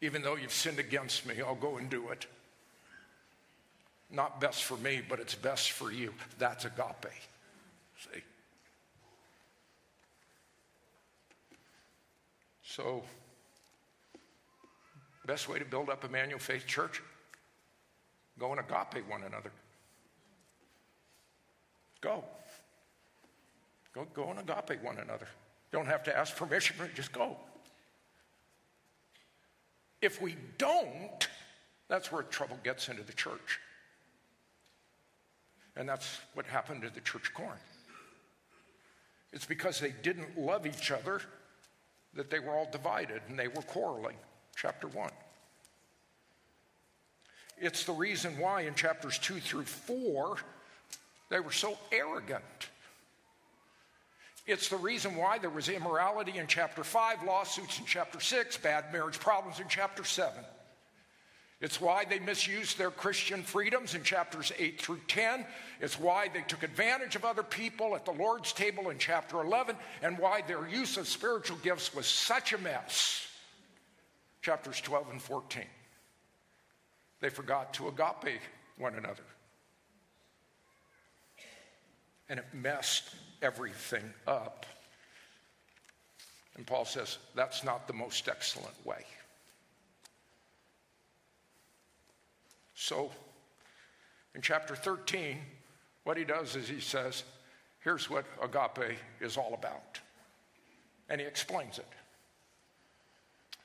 Even 0.02 0.22
though 0.22 0.36
you've 0.36 0.54
sinned 0.54 0.80
against 0.80 1.26
me, 1.26 1.42
I'll 1.42 1.56
go 1.56 1.78
and 1.78 1.90
do 1.90 2.10
it. 2.10 2.28
Not 4.12 4.40
best 4.40 4.64
for 4.64 4.78
me, 4.78 5.02
but 5.08 5.20
it's 5.20 5.36
best 5.36 5.72
for 5.72 5.92
you. 5.92 6.14
That's 6.38 6.66
agape. 6.66 7.08
See? 8.00 8.22
So, 12.64 13.04
best 15.26 15.50
way 15.50 15.58
to 15.60 15.66
build 15.66 15.90
up 15.90 16.06
Emmanuel 16.06 16.40
Faith 16.40 16.68
Church? 16.68 17.02
Go 18.40 18.52
and 18.52 18.60
agape 18.60 19.08
one 19.10 19.24
another. 19.24 19.52
Go. 22.02 22.24
Go, 23.94 24.06
go 24.14 24.30
and 24.30 24.40
agape 24.40 24.82
one 24.84 24.98
another. 24.98 25.28
Don't 25.72 25.88
have 25.88 26.04
to 26.04 26.16
ask 26.16 26.36
permission, 26.36 26.76
just 26.96 27.12
go. 27.12 27.36
If 30.02 30.22
we 30.22 30.36
don't, 30.58 31.28
that's 31.88 32.12
where 32.12 32.22
trouble 32.24 32.60
gets 32.64 32.90
into 32.90 33.04
the 33.04 33.14
church. 33.14 33.60
And 35.76 35.90
that's 35.90 36.20
what 36.34 36.46
happened 36.46 36.84
to 36.84 36.90
the 36.90 37.02
church 37.02 37.28
of 37.28 37.34
Corinth. 37.34 37.60
It's 39.34 39.46
because 39.46 39.80
they 39.80 39.94
didn't 40.04 40.38
love 40.38 40.66
each 40.66 40.92
other 40.92 41.22
that 42.14 42.30
they 42.30 42.40
were 42.40 42.52
all 42.52 42.70
divided 42.72 43.22
and 43.28 43.38
they 43.38 43.48
were 43.48 43.62
quarreling. 43.64 44.16
Chapter 44.56 44.88
1. 44.88 45.10
It's 47.60 47.84
the 47.86 47.94
reason 47.94 48.38
why 48.38 48.62
in 48.62 48.76
chapters 48.76 49.18
2 49.20 49.40
through 49.40 49.64
4 49.64 50.38
they 51.30 51.40
were 51.40 51.52
so 51.52 51.78
arrogant. 51.92 52.44
It's 54.46 54.70
the 54.70 54.78
reason 54.78 55.18
why 55.18 55.40
there 55.40 55.50
was 55.50 55.68
immorality 55.68 56.38
in 56.38 56.48
chapter 56.48 56.84
5, 56.84 57.24
lawsuits 57.24 57.80
in 57.80 57.86
chapter 57.86 58.22
6, 58.22 58.58
bad 58.58 58.94
marriage 58.94 59.20
problems 59.20 59.60
in 59.60 59.68
chapter 59.68 60.06
7. 60.06 60.34
It's 61.60 61.82
why 61.82 62.06
they 62.06 62.20
misused 62.20 62.78
their 62.78 62.92
Christian 62.92 63.42
freedoms 63.42 63.96
in 63.96 64.04
chapters 64.04 64.52
8 64.58 64.80
through 64.80 65.02
10. 65.08 65.46
It's 65.82 66.00
why 66.00 66.30
they 66.30 66.42
took 66.42 66.64
advantage 66.64 67.16
of 67.16 67.26
other 67.26 67.44
people 67.44 67.96
at 67.96 68.06
the 68.06 68.12
Lord's 68.12 68.54
table 68.54 68.90
in 68.90 69.00
chapter 69.00 69.42
11, 69.42 69.76
and 70.04 70.18
why 70.18 70.42
their 70.42 70.68
use 70.68 70.98
of 70.98 71.08
spiritual 71.08 71.58
gifts 71.58 71.94
was 71.94 72.06
such 72.06 72.54
a 72.54 72.58
mess. 72.60 73.28
Chapters 74.44 74.80
12 74.80 75.10
and 75.12 75.22
14. 75.22 75.64
They 77.20 77.30
forgot 77.30 77.74
to 77.76 77.88
agape 77.88 78.42
one 78.78 78.96
another. 78.96 79.24
And 82.30 82.40
it 82.40 82.46
messed 82.54 83.16
everything 83.42 84.14
up. 84.28 84.66
And 86.56 86.66
Paul 86.66 86.86
says 86.86 87.18
that's 87.36 87.64
not 87.64 87.88
the 87.88 87.94
most 87.94 88.28
excellent 88.28 88.86
way. 88.86 89.06
So, 92.74 93.12
in 94.36 94.42
chapter 94.42 94.76
13, 94.76 95.40
what 96.04 96.18
he 96.18 96.24
does 96.24 96.56
is 96.56 96.68
he 96.68 96.80
says, 96.80 97.24
Here's 97.80 98.10
what 98.10 98.26
agape 98.42 98.98
is 99.22 99.38
all 99.38 99.54
about. 99.54 100.00
And 101.10 101.22
he 101.22 101.28
explains 101.28 101.80
it. 101.80 101.88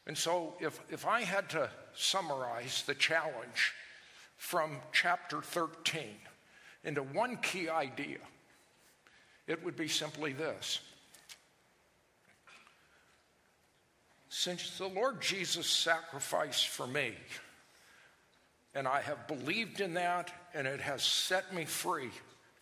And 0.06 0.18
so, 0.18 0.54
if, 0.60 0.80
if 0.90 1.06
I 1.06 1.22
had 1.22 1.48
to 1.50 1.70
summarize 1.94 2.82
the 2.86 2.94
challenge 2.94 3.72
from 4.36 4.78
chapter 4.92 5.40
13 5.40 6.02
into 6.84 7.02
one 7.02 7.36
key 7.36 7.68
idea, 7.68 8.18
it 9.46 9.64
would 9.64 9.76
be 9.76 9.88
simply 9.88 10.32
this. 10.32 10.80
Since 14.28 14.78
the 14.78 14.88
Lord 14.88 15.20
Jesus 15.20 15.66
sacrificed 15.66 16.68
for 16.68 16.86
me, 16.86 17.12
and 18.74 18.88
I 18.88 19.02
have 19.02 19.28
believed 19.28 19.80
in 19.80 19.94
that, 19.94 20.32
and 20.54 20.66
it 20.66 20.80
has 20.80 21.02
set 21.02 21.54
me 21.54 21.64
free. 21.64 22.10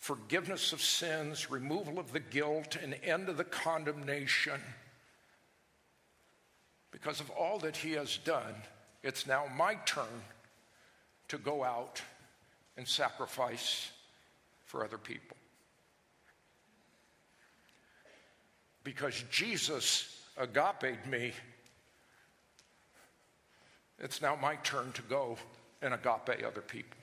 Forgiveness 0.01 0.73
of 0.73 0.81
sins, 0.81 1.51
removal 1.51 1.99
of 1.99 2.13
the 2.13 2.21
guilt, 2.21 2.77
and 2.83 2.97
end 3.05 3.29
of 3.29 3.37
the 3.37 3.45
condemnation. 3.45 4.61
Because 6.91 7.21
of 7.21 7.31
all 7.31 7.59
that 7.61 7.77
He 7.77 7.93
has 7.93 8.19
done, 8.19 8.55
it's 9.03 9.27
now 9.27 9.45
my 9.57 9.75
turn 9.87 10.23
to 11.29 11.39
go 11.39 11.63
out 11.65 12.03
and 12.77 12.87
sacrifice 12.87 13.91
for 14.65 14.85
other 14.85 14.99
people. 14.99 15.37
Because 18.83 19.23
Jesus 19.31 20.25
agape 20.37 21.07
me, 21.07 21.33
it's 23.99 24.23
now 24.23 24.37
my 24.37 24.57
turn 24.57 24.93
to 24.93 25.03
go 25.03 25.37
and 25.83 25.93
agape 25.95 26.45
other 26.45 26.63
people. 26.63 26.99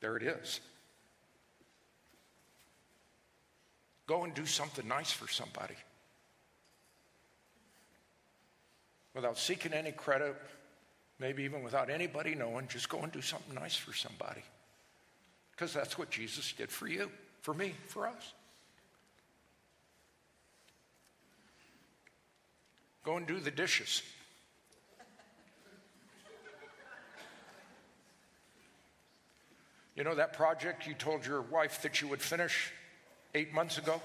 There 0.00 0.16
it 0.16 0.22
is. 0.22 0.60
Go 4.06 4.24
and 4.24 4.32
do 4.34 4.46
something 4.46 4.86
nice 4.86 5.10
for 5.10 5.28
somebody. 5.28 5.74
Without 9.14 9.38
seeking 9.38 9.72
any 9.72 9.92
credit, 9.92 10.36
maybe 11.18 11.42
even 11.42 11.62
without 11.62 11.90
anybody 11.90 12.34
knowing, 12.34 12.68
just 12.68 12.88
go 12.88 13.00
and 13.00 13.10
do 13.10 13.22
something 13.22 13.54
nice 13.54 13.74
for 13.74 13.92
somebody. 13.92 14.42
Because 15.50 15.72
that's 15.72 15.98
what 15.98 16.10
Jesus 16.10 16.52
did 16.52 16.70
for 16.70 16.86
you, 16.86 17.10
for 17.40 17.54
me, 17.54 17.74
for 17.86 18.06
us. 18.06 18.34
Go 23.02 23.16
and 23.16 23.26
do 23.26 23.40
the 23.40 23.50
dishes. 23.50 24.02
You 29.94 30.04
know 30.04 30.14
that 30.14 30.34
project 30.34 30.86
you 30.86 30.92
told 30.92 31.24
your 31.24 31.40
wife 31.40 31.80
that 31.82 32.02
you 32.02 32.08
would 32.08 32.20
finish 32.20 32.70
eight 33.36 33.52
months 33.52 33.78
ago? 33.78 34.00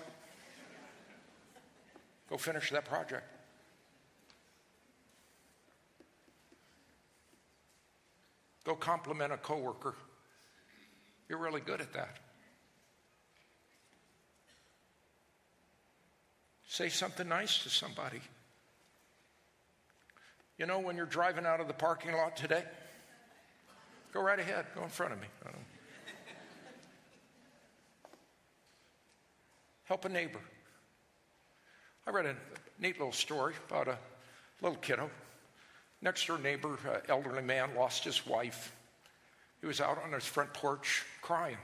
Go 2.29 2.37
finish 2.37 2.69
that 2.71 2.85
project. 2.85 3.23
Go 8.63 8.75
compliment 8.75 9.33
a 9.33 9.37
coworker. 9.37 9.95
You're 11.27 11.39
really 11.39 11.61
good 11.61 11.81
at 11.81 11.93
that. 11.93 12.17
Say 16.67 16.89
something 16.89 17.27
nice 17.27 17.63
to 17.63 17.69
somebody. 17.69 18.21
You 20.57 20.65
know, 20.65 20.79
when 20.79 20.95
you're 20.95 21.05
driving 21.05 21.45
out 21.45 21.59
of 21.59 21.67
the 21.67 21.73
parking 21.73 22.13
lot 22.13 22.37
today, 22.37 22.63
go 24.13 24.21
right 24.21 24.39
ahead, 24.39 24.65
go 24.75 24.83
in 24.83 24.89
front 24.89 25.13
of 25.13 25.19
me. 25.19 25.27
Help 29.91 30.05
a 30.05 30.09
neighbor. 30.09 30.39
I 32.07 32.11
read 32.11 32.25
a 32.25 32.35
neat 32.79 32.97
little 32.97 33.11
story 33.11 33.55
about 33.67 33.89
a 33.89 33.97
little 34.61 34.77
kiddo. 34.77 35.09
Next 36.01 36.25
door 36.27 36.37
neighbor, 36.37 36.79
uh, 36.87 36.99
elderly 37.09 37.41
man, 37.41 37.75
lost 37.75 38.05
his 38.05 38.25
wife. 38.25 38.73
He 39.59 39.67
was 39.67 39.81
out 39.81 40.01
on 40.01 40.13
his 40.13 40.23
front 40.23 40.53
porch 40.53 41.03
crying. 41.21 41.57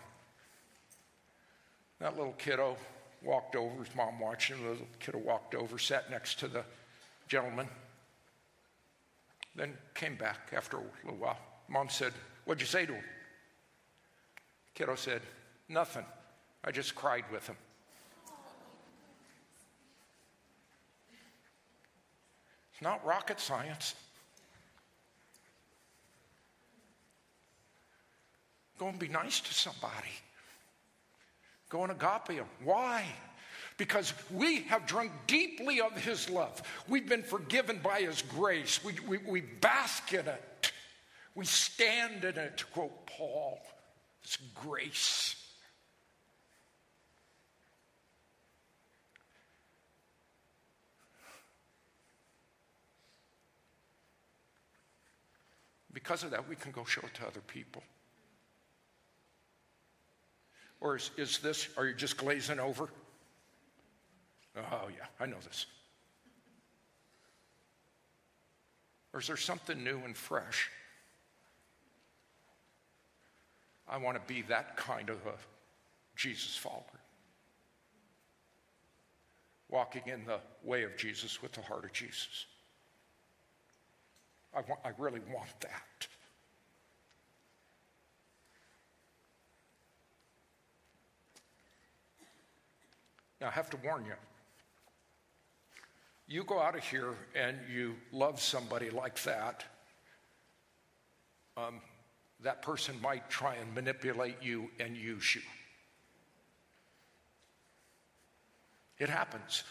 That 1.99 2.17
little 2.17 2.33
kiddo 2.33 2.75
walked 3.23 3.55
over, 3.55 3.81
his 3.81 3.95
mom 3.95 4.19
watching, 4.19 4.61
the 4.61 4.71
little 4.71 4.87
kiddo 4.99 5.19
walked 5.19 5.55
over, 5.55 5.79
sat 5.79 6.11
next 6.11 6.37
to 6.39 6.49
the 6.49 6.65
gentleman, 7.29 7.69
then 9.55 9.71
came 9.93 10.17
back 10.17 10.51
after 10.51 10.75
a 10.75 10.83
little 11.05 11.17
while. 11.17 11.39
Mom 11.69 11.87
said, 11.87 12.11
What'd 12.43 12.59
you 12.59 12.67
say 12.67 12.85
to 12.87 12.93
him? 12.93 13.03
Kiddo 14.75 14.95
said, 14.95 15.21
Nothing. 15.69 16.03
I 16.65 16.71
just 16.71 16.93
cried 16.93 17.23
with 17.31 17.47
him. 17.47 17.55
It's 22.77 22.83
not 22.83 23.03
rocket 23.03 23.39
science. 23.39 23.95
Go 28.77 28.89
and 28.89 28.99
be 28.99 29.07
nice 29.07 29.39
to 29.39 29.51
somebody. 29.51 30.13
Go 31.69 31.81
and 31.81 31.91
agape 31.91 32.37
them. 32.37 32.45
Why? 32.63 33.03
Because 33.77 34.13
we 34.29 34.61
have 34.61 34.85
drunk 34.85 35.11
deeply 35.25 35.81
of 35.81 35.93
his 35.93 36.29
love. 36.29 36.61
We've 36.87 37.09
been 37.09 37.23
forgiven 37.23 37.79
by 37.81 38.01
his 38.01 38.21
grace. 38.21 38.83
We, 38.83 38.93
we, 39.07 39.17
we 39.27 39.41
bask 39.41 40.13
in 40.13 40.27
it. 40.27 40.71
We 41.33 41.45
stand 41.45 42.23
in 42.25 42.37
it, 42.37 42.57
to 42.57 42.65
quote 42.65 43.07
Paul. 43.07 43.59
It's 44.23 44.37
grace. 44.53 45.35
Because 55.97 56.21
of 56.23 56.29
that, 56.29 56.47
we 56.47 56.55
can 56.55 56.71
go 56.71 56.85
show 56.85 57.01
it 57.03 57.13
to 57.15 57.25
other 57.25 57.39
people. 57.47 57.81
Or 60.79 60.95
is, 60.95 61.09
is 61.17 61.39
this, 61.39 61.69
are 61.75 61.87
you 61.87 61.95
just 61.95 62.17
glazing 62.17 62.59
over? 62.59 62.87
Oh, 64.55 64.89
yeah, 64.95 65.07
I 65.19 65.25
know 65.25 65.39
this. 65.43 65.65
Or 69.11 69.21
is 69.21 69.25
there 69.25 69.37
something 69.37 69.83
new 69.83 69.97
and 70.05 70.15
fresh? 70.15 70.69
I 73.89 73.97
want 73.97 74.17
to 74.17 74.31
be 74.31 74.43
that 74.43 74.77
kind 74.77 75.09
of 75.09 75.17
a 75.25 75.33
Jesus 76.15 76.55
follower. 76.55 76.83
Walking 79.71 80.03
in 80.05 80.25
the 80.25 80.41
way 80.63 80.83
of 80.83 80.95
Jesus 80.95 81.41
with 81.41 81.53
the 81.53 81.61
heart 81.63 81.85
of 81.85 81.91
Jesus. 81.91 82.45
I, 84.55 84.61
want, 84.61 84.79
I 84.83 84.91
really 84.97 85.21
want 85.33 85.49
that. 85.61 86.07
Now, 93.39 93.47
I 93.47 93.51
have 93.51 93.69
to 93.69 93.77
warn 93.83 94.05
you. 94.05 94.13
You 96.27 96.43
go 96.43 96.59
out 96.59 96.75
of 96.75 96.83
here 96.83 97.13
and 97.35 97.57
you 97.71 97.95
love 98.11 98.41
somebody 98.41 98.89
like 98.89 99.21
that, 99.23 99.63
um, 101.55 101.81
that 102.41 102.61
person 102.61 102.99
might 103.01 103.29
try 103.29 103.55
and 103.55 103.73
manipulate 103.73 104.37
you 104.41 104.69
and 104.79 104.97
use 104.97 105.35
you. 105.35 105.41
It 108.99 109.09
happens. 109.09 109.63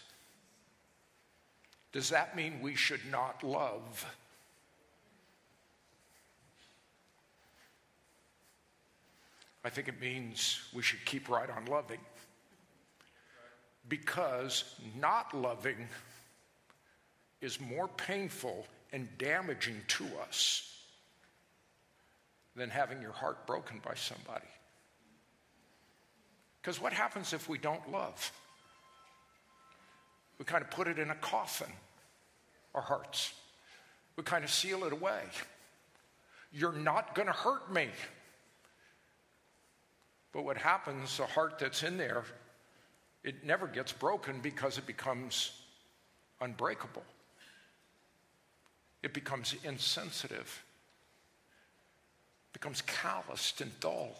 Does 1.93 2.11
that 2.11 2.37
mean 2.37 2.61
we 2.63 2.75
should 2.75 3.01
not 3.11 3.43
love? 3.43 4.07
I 9.67 9.69
think 9.69 9.89
it 9.89 10.01
means 10.01 10.61
we 10.73 10.81
should 10.81 11.05
keep 11.05 11.29
right 11.29 11.51
on 11.51 11.65
loving. 11.65 11.99
Because 13.89 14.63
not 15.01 15.35
loving 15.35 15.89
is 17.41 17.61
more 17.61 17.89
painful 17.89 18.65
and 18.93 19.09
damaging 19.19 19.81
to 19.89 20.07
us 20.23 20.73
than 22.55 22.71
having 22.71 23.03
your 23.03 23.11
heart 23.11 23.45
broken 23.45 23.81
by 23.85 23.95
somebody. 23.95 24.47
Because 26.63 26.81
what 26.81 26.93
happens 26.93 27.33
if 27.33 27.49
we 27.49 27.59
don't 27.59 27.91
love? 27.91 28.31
We 30.39 30.45
kind 30.45 30.63
of 30.63 30.71
put 30.71 30.87
it 30.87 31.01
in 31.01 31.11
a 31.11 31.17
coffin, 31.17 31.73
our 32.73 32.83
hearts. 32.83 33.33
We 34.15 34.23
kind 34.23 34.45
of 34.45 34.51
seal 34.51 34.85
it 34.85 34.93
away. 34.93 35.23
You're 36.53 36.71
not 36.71 37.17
going 37.17 37.27
to 37.27 37.35
hurt 37.35 37.73
me. 37.73 37.89
But 40.37 40.45
what 40.45 40.59
happens, 40.59 41.17
the 41.17 41.25
heart 41.25 41.59
that's 41.59 41.83
in 41.83 41.97
there, 41.97 42.23
it 43.25 43.43
never 43.43 43.67
gets 43.67 43.91
broken 43.91 44.41
because 44.41 44.77
it 44.77 44.87
becomes 44.87 45.51
unbreakable. 46.43 47.05
It 49.03 49.15
becomes 49.15 49.55
insensitive, 49.65 50.63
becomes 52.53 52.83
calloused 52.83 53.63
and 53.63 53.81
dull. 53.81 54.11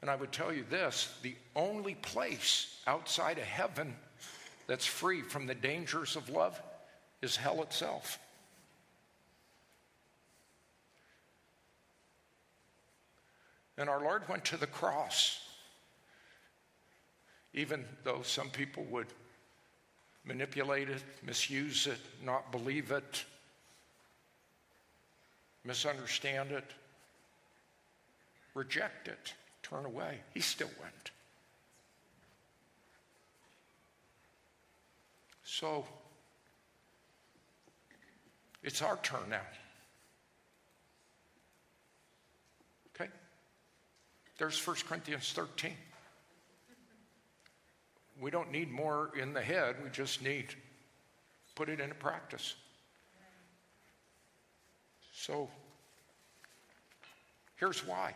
And 0.00 0.08
I 0.08 0.14
would 0.14 0.30
tell 0.30 0.52
you 0.52 0.64
this 0.70 1.12
the 1.22 1.34
only 1.56 1.96
place 1.96 2.80
outside 2.86 3.38
of 3.38 3.44
heaven 3.44 3.96
that's 4.68 4.86
free 4.86 5.22
from 5.22 5.46
the 5.46 5.54
dangers 5.56 6.14
of 6.14 6.28
love 6.28 6.62
is 7.22 7.34
hell 7.34 7.60
itself. 7.64 8.20
And 13.78 13.88
our 13.88 14.00
Lord 14.00 14.28
went 14.28 14.44
to 14.46 14.56
the 14.56 14.66
cross, 14.66 15.40
even 17.54 17.84
though 18.02 18.22
some 18.22 18.50
people 18.50 18.84
would 18.90 19.06
manipulate 20.24 20.90
it, 20.90 21.02
misuse 21.24 21.86
it, 21.86 22.00
not 22.24 22.50
believe 22.50 22.90
it, 22.90 23.24
misunderstand 25.64 26.50
it, 26.50 26.64
reject 28.54 29.06
it, 29.06 29.32
turn 29.62 29.84
away. 29.84 30.18
He 30.34 30.40
still 30.40 30.70
went. 30.80 31.12
So, 35.44 35.86
it's 38.64 38.82
our 38.82 38.96
turn 39.04 39.30
now. 39.30 39.40
There's 44.38 44.64
1 44.66 44.76
Corinthians 44.88 45.32
13. 45.32 45.72
We 48.20 48.30
don't 48.30 48.50
need 48.50 48.70
more 48.70 49.10
in 49.20 49.32
the 49.32 49.42
head, 49.42 49.76
we 49.82 49.90
just 49.90 50.22
need 50.22 50.46
put 51.58 51.68
it 51.68 51.80
into 51.80 51.94
practice. 51.96 52.54
So 55.12 55.48
here's 57.56 57.84
why. 57.84 58.14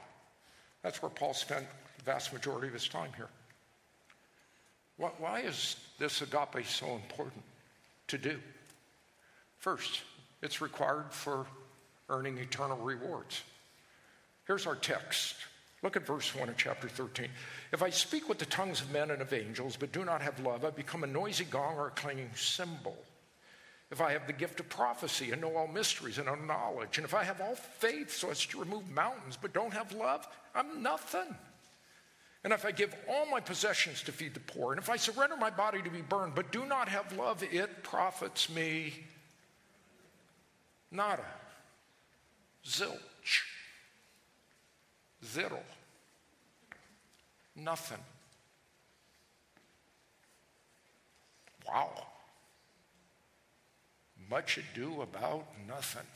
That's 0.83 1.03
where 1.03 1.11
Paul 1.11 1.35
spent 1.35 1.67
the 1.99 2.05
vast 2.05 2.33
majority 2.33 2.69
of 2.69 2.73
his 2.73 2.87
time 2.87 3.11
here. 3.17 3.29
Why 4.97 5.41
is 5.41 5.75
this 5.99 6.23
agape 6.23 6.65
so 6.65 6.95
important 6.95 7.43
to 8.07 8.19
do? 8.19 8.39
First, 9.59 10.03
it's 10.41 10.61
required 10.61 11.07
for 11.11 11.47
earning 12.09 12.39
eternal 12.39 12.77
rewards. 12.77 13.43
Here's 14.47 14.69
our 14.69 14.77
text 14.77 15.35
Look 15.83 15.97
at 15.97 16.07
verse 16.07 16.35
1 16.35 16.49
of 16.49 16.57
chapter 16.57 16.88
13. 16.88 17.29
If 17.73 17.83
I 17.83 17.90
speak 17.90 18.29
with 18.29 18.38
the 18.38 18.47
tongues 18.47 18.81
of 18.81 18.92
men 18.92 19.11
and 19.11 19.21
of 19.21 19.33
angels, 19.33 19.77
but 19.77 19.92
do 19.92 20.05
not 20.05 20.23
have 20.23 20.38
love, 20.40 20.64
I 20.64 20.71
become 20.71 21.03
a 21.03 21.09
noisy 21.09 21.45
gong 21.45 21.77
or 21.77 21.88
a 21.88 21.90
clanging 21.90 22.31
cymbal. 22.37 22.97
If 23.90 24.01
I 24.01 24.12
have 24.12 24.27
the 24.27 24.33
gift 24.33 24.61
of 24.61 24.68
prophecy 24.68 25.33
and 25.33 25.42
know 25.42 25.57
all 25.57 25.66
mysteries 25.66 26.18
and 26.18 26.29
all 26.29 26.37
knowledge, 26.37 26.99
and 26.99 27.05
if 27.05 27.14
I 27.14 27.25
have 27.25 27.40
all 27.40 27.57
faith 27.57 28.12
so 28.12 28.31
as 28.31 28.47
to 28.47 28.61
remove 28.61 28.88
mountains, 28.90 29.37
but 29.40 29.53
don't 29.53 29.75
have 29.75 29.92
love, 29.92 30.27
I'm 30.55 30.83
nothing. 30.83 31.37
And 32.45 32.53
if 32.53 32.64
I 32.64 32.71
give 32.71 32.95
all 33.09 33.27
my 33.27 33.40
possessions 33.40 34.03
to 34.05 34.12
feed 34.12 34.35
the 34.35 34.40
poor, 34.40 34.73
and 34.73 34.81
if 34.81 34.88
I 34.88 34.97
surrender 34.97 35.37
my 35.37 35.51
body 35.51 35.83
to 35.83 35.90
be 35.90 36.01
burned, 36.01 36.35
but 36.35 36.53
do 36.53 36.64
not 36.64 36.88
have 36.88 37.16
love, 37.16 37.42
it 37.42 37.83
profits 37.83 38.49
me 38.49 38.95
nada. 40.90 41.27
Zilch 42.64 42.99
zero, 45.25 45.59
nothing. 47.57 47.99
Wow. 51.67 51.91
Much 54.31 54.59
ado 54.59 55.03
about 55.03 55.45
nothing. 55.69 56.07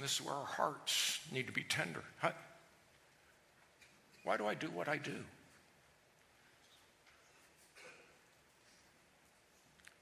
This 0.00 0.14
is 0.14 0.22
where 0.24 0.34
our 0.34 0.46
hearts 0.46 1.20
need 1.30 1.46
to 1.46 1.52
be 1.52 1.62
tender. 1.62 2.02
Why 4.24 4.36
do 4.36 4.46
I 4.46 4.54
do 4.54 4.68
what 4.68 4.88
I 4.88 4.96
do? 4.96 5.16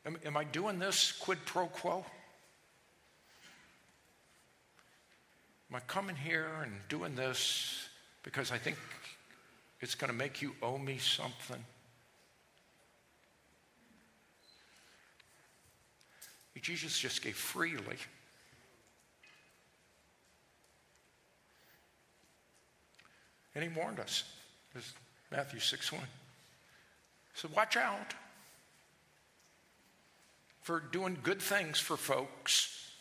Am, 0.06 0.16
am 0.24 0.36
I 0.36 0.44
doing 0.44 0.78
this 0.78 1.12
quid 1.12 1.38
pro 1.44 1.66
quo? 1.66 2.04
Am 5.70 5.76
I 5.76 5.80
coming 5.80 6.16
here 6.16 6.48
and 6.62 6.72
doing 6.88 7.14
this 7.14 7.88
because 8.22 8.52
I 8.52 8.58
think 8.58 8.76
it's 9.80 9.94
going 9.94 10.10
to 10.10 10.16
make 10.16 10.40
you 10.40 10.54
owe 10.62 10.78
me 10.78 10.98
something? 10.98 11.62
Jesus 16.60 16.98
just 16.98 17.22
gave 17.22 17.36
freely. 17.36 17.96
And 23.58 23.68
he 23.68 23.76
warned 23.76 23.98
us. 23.98 24.22
This 24.72 24.92
Matthew 25.32 25.58
6 25.58 25.90
1. 25.90 26.00
said, 27.34 27.50
watch 27.56 27.76
out 27.76 28.14
for 30.62 30.78
doing 30.78 31.18
good 31.24 31.42
things 31.42 31.80
for 31.80 31.96
folks 31.96 32.92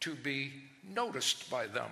to 0.00 0.16
be 0.16 0.50
noticed 0.92 1.48
by 1.48 1.68
them. 1.68 1.88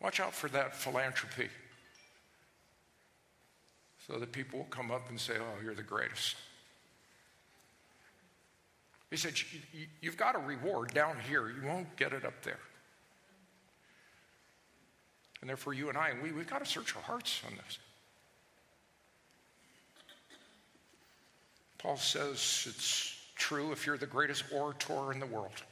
Watch 0.00 0.18
out 0.18 0.32
for 0.32 0.48
that 0.48 0.74
philanthropy. 0.74 1.50
so 4.06 4.18
that 4.18 4.32
people 4.32 4.60
will 4.60 4.66
come 4.66 4.90
up 4.90 5.10
and 5.10 5.20
say, 5.20 5.34
Oh, 5.38 5.62
you're 5.62 5.74
the 5.74 5.82
greatest. 5.82 6.36
He 9.12 9.18
said, 9.18 9.34
You've 10.00 10.16
got 10.16 10.34
a 10.34 10.38
reward 10.38 10.94
down 10.94 11.16
here. 11.28 11.50
You 11.50 11.68
won't 11.68 11.96
get 11.96 12.14
it 12.14 12.24
up 12.24 12.42
there. 12.42 12.58
And 15.42 15.50
therefore, 15.50 15.74
you 15.74 15.90
and 15.90 15.98
I, 15.98 16.12
we, 16.22 16.32
we've 16.32 16.48
got 16.48 16.64
to 16.64 16.70
search 16.70 16.96
our 16.96 17.02
hearts 17.02 17.42
on 17.46 17.52
this. 17.56 17.78
Paul 21.76 21.98
says 21.98 22.66
it's 22.70 23.18
true 23.34 23.70
if 23.70 23.86
you're 23.86 23.98
the 23.98 24.06
greatest 24.06 24.44
orator 24.50 25.12
in 25.12 25.20
the 25.20 25.26
world, 25.26 25.62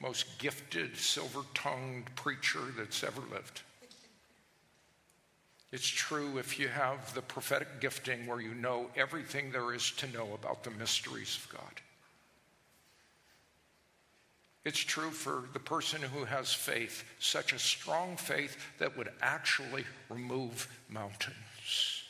most 0.00 0.38
gifted, 0.38 0.96
silver 0.96 1.42
tongued 1.52 2.06
preacher 2.16 2.60
that's 2.78 3.04
ever 3.04 3.20
lived. 3.30 3.60
It's 5.76 5.86
true 5.86 6.38
if 6.38 6.58
you 6.58 6.68
have 6.68 7.12
the 7.12 7.20
prophetic 7.20 7.82
gifting 7.82 8.26
where 8.26 8.40
you 8.40 8.54
know 8.54 8.86
everything 8.96 9.52
there 9.52 9.74
is 9.74 9.90
to 9.98 10.06
know 10.06 10.32
about 10.32 10.64
the 10.64 10.70
mysteries 10.70 11.36
of 11.36 11.52
God. 11.52 11.82
It's 14.64 14.78
true 14.78 15.10
for 15.10 15.44
the 15.52 15.58
person 15.58 16.00
who 16.00 16.24
has 16.24 16.50
faith, 16.50 17.04
such 17.18 17.52
a 17.52 17.58
strong 17.58 18.16
faith 18.16 18.56
that 18.78 18.96
would 18.96 19.10
actually 19.20 19.84
remove 20.08 20.66
mountains. 20.88 22.04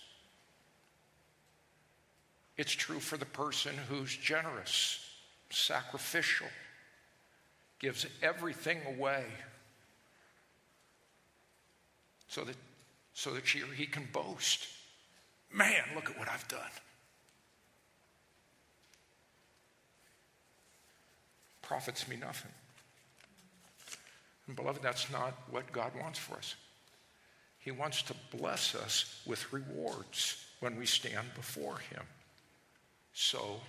It's 2.57 2.71
true 2.71 3.01
for 3.01 3.17
the 3.17 3.25
person 3.25 3.75
who's 3.89 4.17
generous, 4.17 5.05
sacrificial, 5.51 6.47
gives 7.81 8.07
everything 8.23 8.79
away 8.97 9.25
so 12.29 12.45
that 12.45 12.55
so 13.17 13.33
that 13.33 13.47
she 13.47 13.63
or 13.63 13.73
he 13.75 13.87
can 13.87 14.07
boast. 14.13 14.67
Man, 15.51 15.83
look 15.95 16.11
at 16.11 16.19
what 16.19 16.29
I've 16.29 16.47
done. 16.49 16.61
Profits 21.63 22.07
me 22.07 22.17
nothing. 22.17 22.51
And 24.47 24.55
beloved, 24.55 24.83
that's 24.83 25.11
not 25.11 25.33
what 25.51 25.73
God 25.73 25.93
wants 25.99 26.19
for 26.19 26.37
us. 26.37 26.57
He 27.59 27.71
wants 27.71 28.03
to 28.03 28.15
bless 28.37 28.75
us 28.75 29.23
with 29.27 29.51
rewards 29.51 30.45
when 30.61 30.77
we 30.77 30.85
stand 30.85 31.27
before 31.35 31.79
Him. 31.91 32.03
So, 33.15 33.61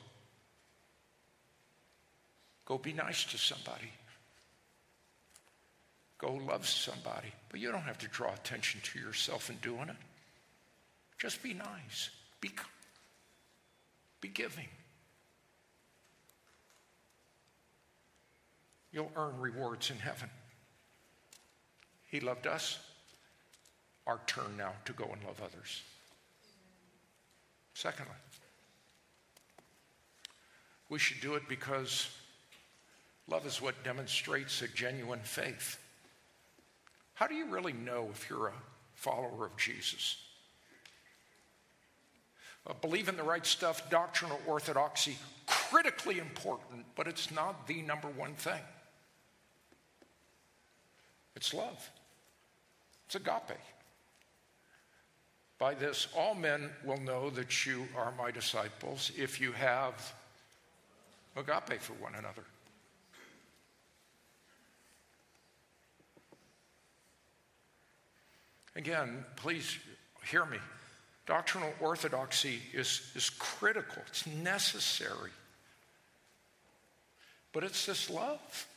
go 2.66 2.78
be 2.78 2.92
nice 2.92 3.24
to 3.24 3.38
somebody. 3.38 3.94
Go 6.18 6.34
love 6.34 6.68
somebody. 6.68 7.32
But 7.50 7.60
you 7.60 7.72
don't 7.72 7.82
have 7.82 8.00
to 8.00 8.08
draw 8.08 8.34
attention 8.34 8.82
to 8.84 9.00
yourself 9.00 9.50
in 9.50 9.58
doing 9.58 9.90
it. 9.90 9.96
Just 11.18 11.42
be 11.44 11.54
nice. 11.54 12.10
Be, 12.42 12.52
be 14.22 14.28
giving. 14.28 14.68
You'll 18.92 19.12
earn 19.16 19.40
rewards 19.40 19.92
in 19.92 19.98
heaven. 19.98 20.30
He 22.08 22.20
loved 22.20 22.48
us. 22.48 22.80
Our 24.08 24.20
turn 24.26 24.56
now 24.58 24.72
to 24.86 24.94
go 24.94 25.04
and 25.12 25.22
love 25.24 25.42
others. 25.44 25.82
Secondly, 27.74 28.14
we 30.90 30.98
should 30.98 31.20
do 31.20 31.36
it 31.36 31.44
because 31.50 32.10
love 33.28 33.46
is 33.46 33.62
what 33.62 33.84
demonstrates 33.84 34.62
a 34.62 34.68
genuine 34.70 35.20
faith. 35.20 35.78
How 37.18 37.26
do 37.26 37.34
you 37.34 37.48
really 37.48 37.74
know 37.74 38.10
if 38.12 38.30
you're 38.30 38.50
a 38.50 38.54
follower 38.94 39.48
of 39.48 39.58
Jesus? 39.58 40.18
Uh, 42.68 42.74
believe 42.80 43.10
in 43.10 43.18
the 43.18 43.24
right 43.24 43.44
stuff, 43.44 43.90
doctrinal 43.90 44.40
orthodoxy, 44.46 45.18
critically 45.48 46.20
important, 46.20 46.86
but 46.96 47.08
it's 47.08 47.32
not 47.32 47.66
the 47.66 47.82
number 47.82 48.08
one 48.10 48.36
thing. 48.36 48.62
It's 51.36 51.56
love, 51.56 51.90
it's 53.08 53.16
agape. 53.16 53.58
By 55.58 55.74
this, 55.74 56.10
all 56.16 56.36
men 56.36 56.70
will 56.86 57.02
know 57.02 57.32
that 57.32 57.66
you 57.66 57.88
are 57.98 58.14
my 58.16 58.30
disciples 58.30 59.12
if 59.18 59.42
you 59.42 59.54
have 59.54 60.14
agape 61.36 61.82
for 61.82 61.94
one 61.94 62.14
another. 62.14 62.44
Again, 68.78 69.26
please 69.36 69.76
hear 70.30 70.46
me. 70.46 70.60
Doctrinal 71.26 71.74
orthodoxy 71.82 72.62
is, 72.74 73.12
is 73.16 73.30
critical, 73.32 74.04
it's 74.08 74.26
necessary. 74.28 75.32
But 77.52 77.64
it's 77.64 77.88
this 77.88 78.10
love. 78.10 78.68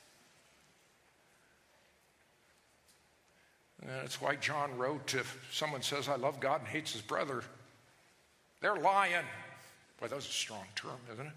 And 3.82 3.90
that's 3.90 4.20
why 4.20 4.36
John 4.36 4.76
wrote 4.78 5.14
if 5.14 5.48
someone 5.52 5.82
says, 5.82 6.08
I 6.08 6.16
love 6.16 6.40
God 6.40 6.60
and 6.60 6.68
hates 6.68 6.92
his 6.92 7.02
brother, 7.02 7.42
they're 8.60 8.76
lying. 8.76 9.24
Boy, 10.00 10.08
that's 10.08 10.28
a 10.28 10.32
strong 10.32 10.64
term, 10.74 10.98
isn't 11.12 11.26
it? 11.26 11.32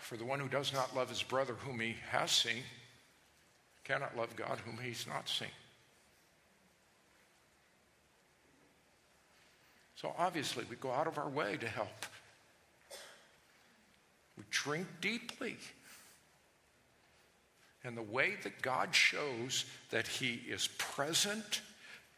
For 0.00 0.16
the 0.16 0.24
one 0.24 0.40
who 0.40 0.48
does 0.48 0.72
not 0.72 0.96
love 0.96 1.10
his 1.10 1.22
brother 1.22 1.54
whom 1.54 1.80
he 1.80 1.96
has 2.10 2.30
seen 2.30 2.62
cannot 3.88 4.16
love 4.16 4.36
God 4.36 4.58
whom 4.64 4.78
he's 4.82 5.06
not 5.08 5.28
seen. 5.28 5.48
So 9.96 10.14
obviously, 10.16 10.64
we 10.70 10.76
go 10.76 10.92
out 10.92 11.08
of 11.08 11.18
our 11.18 11.28
way 11.28 11.56
to 11.56 11.66
help. 11.66 12.06
We 14.36 14.44
drink 14.50 14.86
deeply. 15.00 15.56
And 17.82 17.96
the 17.96 18.02
way 18.02 18.34
that 18.44 18.62
God 18.62 18.94
shows 18.94 19.64
that 19.90 20.06
He 20.06 20.40
is 20.48 20.68
present 20.78 21.62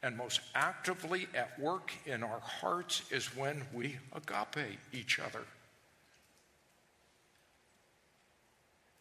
and 0.03 0.17
most 0.17 0.41
actively 0.55 1.27
at 1.35 1.59
work 1.59 1.93
in 2.05 2.23
our 2.23 2.41
hearts 2.41 3.03
is 3.11 3.35
when 3.37 3.63
we 3.73 3.97
agape 4.15 4.79
each 4.93 5.19
other. 5.19 5.45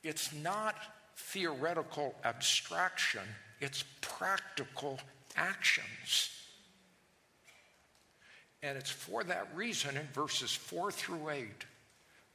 It's 0.03 0.33
not 0.33 0.75
theoretical 1.19 2.15
abstraction, 2.23 3.21
it's 3.59 3.83
practical 4.01 4.99
actions. 5.35 6.31
And 8.63 8.77
it's 8.77 8.89
for 8.89 9.23
that 9.25 9.47
reason 9.53 9.95
in 9.95 10.07
verses 10.13 10.53
4 10.53 10.91
through 10.91 11.29
8, 11.29 11.47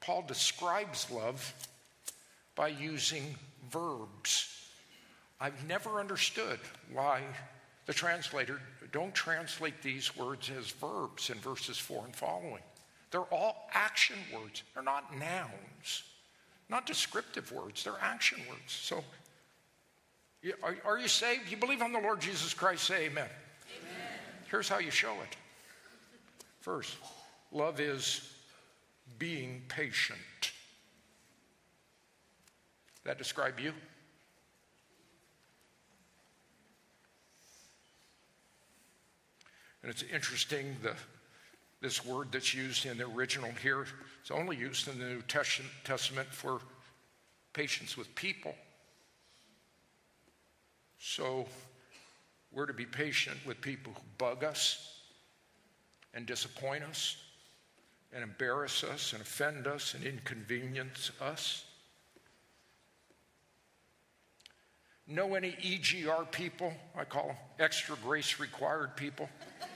Paul 0.01 0.25
describes 0.27 1.11
love 1.11 1.53
by 2.55 2.69
using 2.69 3.35
verbs. 3.71 4.69
I've 5.41 5.67
never 5.67 5.99
understood 5.99 6.61
why 6.93 7.23
the 7.87 7.93
translator 7.93 8.61
don't 8.93 9.15
translate 9.15 9.83
these 9.83 10.17
words 10.17 10.51
as 10.57 10.71
verbs 10.71 11.31
in 11.31 11.39
verses 11.39 11.79
4 11.79 12.05
and 12.05 12.15
following. 12.15 12.63
They're 13.11 13.23
all 13.23 13.69
action 13.73 14.17
words, 14.33 14.63
they're 14.75 14.83
not 14.83 15.17
nouns. 15.19 16.05
Not 16.75 16.87
descriptive 16.87 17.53
words, 17.53 17.85
they're 17.85 17.95
action 18.03 18.41
words. 18.51 18.61
So, 18.67 19.05
are, 20.61 20.77
are 20.85 20.99
you 20.99 21.07
saved? 21.07 21.49
You 21.49 21.57
believe 21.57 21.81
on 21.81 21.93
the 21.93 22.01
Lord 22.01 22.21
Jesus 22.21 22.53
Christ? 22.53 22.83
Say 22.83 23.05
amen. 23.05 23.29
amen. 23.29 23.29
Here's 24.51 24.69
how 24.69 24.81
you 24.81 24.91
show 24.91 25.13
it. 25.23 25.37
First, 26.59 26.97
love 27.53 27.79
is 27.79 28.29
being 29.21 29.63
patient. 29.69 30.19
That 33.05 33.19
describe 33.19 33.61
you? 33.61 33.73
And 39.83 39.93
it's 39.93 40.03
interesting 40.13 40.77
the 40.83 40.95
this 41.81 42.05
word 42.05 42.33
that's 42.33 42.53
used 42.53 42.85
in 42.85 42.99
the 42.99 43.07
original 43.07 43.51
here 43.63 43.87
is 44.25 44.31
only 44.31 44.57
used 44.57 44.89
in 44.89 44.99
the 44.99 45.05
New 45.05 45.23
Testament 45.23 46.29
for 46.31 46.61
patience 47.53 47.97
with 47.97 48.13
people. 48.15 48.55
So 50.99 51.47
we're 52.51 52.67
to 52.67 52.73
be 52.73 52.87
patient 52.87 53.37
with 53.45 53.61
people 53.61 53.93
who 53.93 54.01
bug 54.17 54.43
us 54.43 55.01
and 56.15 56.25
disappoint 56.25 56.85
us 56.85 57.17
and 58.15 58.23
embarrass 58.23 58.83
us 58.83 59.13
and 59.13 59.21
offend 59.21 59.67
us 59.67 59.93
and 59.95 60.05
inconvenience 60.05 61.11
us. 61.21 61.65
Know 65.07 65.35
any 65.35 65.53
EGR 65.53 66.31
people? 66.31 66.73
I 66.97 67.05
call 67.05 67.27
them 67.27 67.37
extra 67.59 67.95
grace 68.03 68.41
required 68.41 68.97
people. 68.97 69.29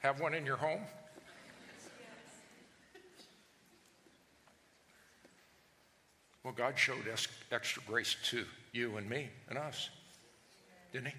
Have 0.00 0.18
one 0.18 0.34
in 0.34 0.44
your 0.44 0.56
home? 0.56 0.80
Well, 6.44 6.52
God 6.52 6.78
showed 6.78 7.04
extra 7.50 7.82
grace 7.86 8.16
to 8.30 8.44
you 8.72 8.96
and 8.96 9.08
me 9.08 9.28
and 9.48 9.58
us. 9.58 9.90
didn't 10.92 11.08
he? 11.08 11.14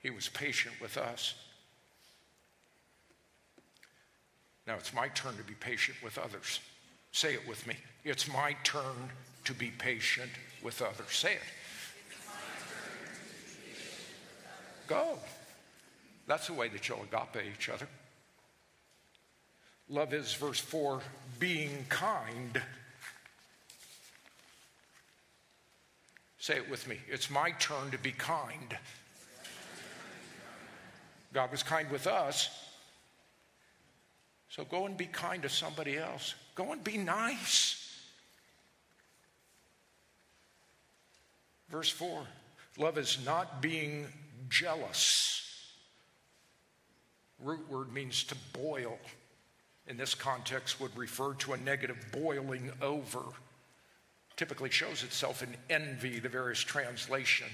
He 0.00 0.10
was 0.10 0.28
patient 0.28 0.74
with 0.80 0.96
us. 0.96 1.34
Now 4.66 4.74
it's 4.74 4.94
my 4.94 5.08
turn 5.08 5.36
to 5.36 5.42
be 5.42 5.54
patient 5.54 5.96
with 6.02 6.18
others. 6.18 6.60
Say 7.10 7.34
it 7.34 7.48
with 7.48 7.66
me. 7.66 7.74
It's 8.04 8.30
my 8.30 8.54
turn 8.62 9.10
to 9.44 9.54
be 9.54 9.70
patient 9.70 10.30
with 10.62 10.82
others. 10.82 11.10
Say 11.10 11.32
it. 11.32 11.40
Go. 14.86 15.18
That's 16.26 16.46
the 16.46 16.52
way 16.52 16.68
that 16.68 16.88
you'll 16.88 17.02
agape 17.10 17.42
each 17.54 17.68
other. 17.68 17.88
Love 19.88 20.12
is, 20.12 20.34
verse 20.34 20.60
4, 20.60 21.00
being 21.38 21.86
kind. 21.88 22.60
Say 26.48 26.56
it 26.56 26.70
with 26.70 26.88
me. 26.88 26.96
It's 27.10 27.28
my 27.28 27.50
turn 27.58 27.90
to 27.90 27.98
be 27.98 28.10
kind. 28.10 28.74
God 31.34 31.50
was 31.50 31.62
kind 31.62 31.90
with 31.90 32.06
us. 32.06 32.48
So 34.48 34.64
go 34.64 34.86
and 34.86 34.96
be 34.96 35.04
kind 35.04 35.42
to 35.42 35.50
somebody 35.50 35.98
else. 35.98 36.34
Go 36.54 36.72
and 36.72 36.82
be 36.82 36.96
nice. 36.96 38.00
Verse 41.68 41.90
4 41.90 42.22
love 42.78 42.96
is 42.96 43.18
not 43.26 43.60
being 43.60 44.06
jealous. 44.48 45.52
Root 47.40 47.68
word 47.68 47.92
means 47.92 48.24
to 48.24 48.34
boil. 48.54 48.98
In 49.86 49.98
this 49.98 50.14
context, 50.14 50.80
would 50.80 50.96
refer 50.96 51.34
to 51.34 51.52
a 51.52 51.58
negative 51.58 52.02
boiling 52.10 52.72
over. 52.80 53.20
Typically 54.38 54.70
shows 54.70 55.02
itself 55.02 55.42
in 55.42 55.56
envy, 55.68 56.20
the 56.20 56.28
various 56.28 56.60
translation. 56.60 57.48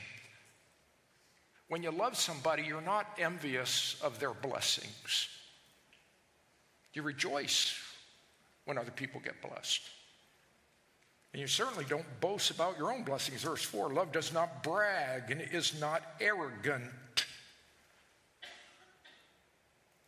When 1.69 1.83
you 1.83 1.91
love 1.91 2.15
somebody, 2.15 2.63
you're 2.63 2.83
not 2.83 3.07
envious 3.19 3.99
of 4.03 4.21
their 4.21 4.35
blessings. 4.35 5.29
You 6.93 7.01
rejoice 7.01 7.75
when 8.67 8.77
other 8.77 8.91
people 8.91 9.19
get 9.25 9.41
blessed. 9.41 9.81
And 11.33 11.41
you 11.41 11.47
certainly 11.47 11.87
don't 11.89 12.05
boast 12.21 12.51
about 12.51 12.77
your 12.77 12.93
own 12.93 13.03
blessings. 13.03 13.43
Verse 13.43 13.63
4 13.63 13.89
love 13.89 14.13
does 14.13 14.31
not 14.35 14.63
brag 14.63 15.31
and 15.31 15.41
is 15.41 15.81
not 15.81 16.03
arrogant, 16.21 16.85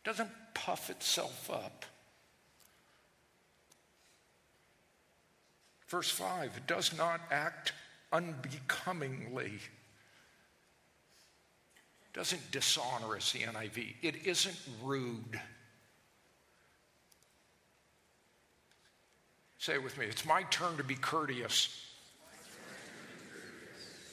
doesn't 0.03 0.29
puff 0.53 0.91
itself 0.91 1.49
up. 1.51 1.85
Verse 5.87 6.09
5 6.09 6.67
does 6.67 6.95
not 6.97 7.21
act 7.31 7.73
unbecomingly. 8.11 9.53
Doesn't 12.13 12.51
dishonor 12.51 13.15
us, 13.15 13.31
the 13.31 13.39
NIV. 13.39 13.95
It 14.01 14.25
isn't 14.25 14.57
rude. 14.83 15.39
Say 19.59 19.75
it 19.75 19.83
with 19.83 19.97
me. 19.97 20.05
It's 20.05 20.25
my 20.25 20.43
turn 20.43 20.77
to 20.77 20.83
be 20.83 20.95
courteous. 20.95 21.85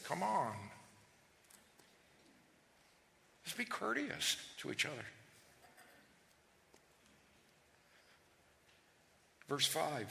Come 0.04 0.22
on. 0.22 0.52
Let's 3.44 3.56
be 3.56 3.64
courteous 3.64 4.36
to 4.58 4.70
each 4.70 4.86
other. 4.86 5.04
Verse 9.48 9.66
5 9.66 10.06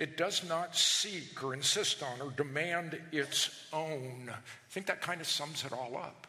it 0.00 0.16
does 0.16 0.48
not 0.48 0.74
seek 0.74 1.44
or 1.44 1.52
insist 1.52 2.02
on 2.02 2.22
or 2.22 2.30
demand 2.30 2.98
its 3.12 3.66
own. 3.70 4.30
I 4.30 4.38
think 4.70 4.86
that 4.86 5.02
kind 5.02 5.20
of 5.20 5.26
sums 5.26 5.62
it 5.62 5.74
all 5.74 5.94
up. 5.94 6.26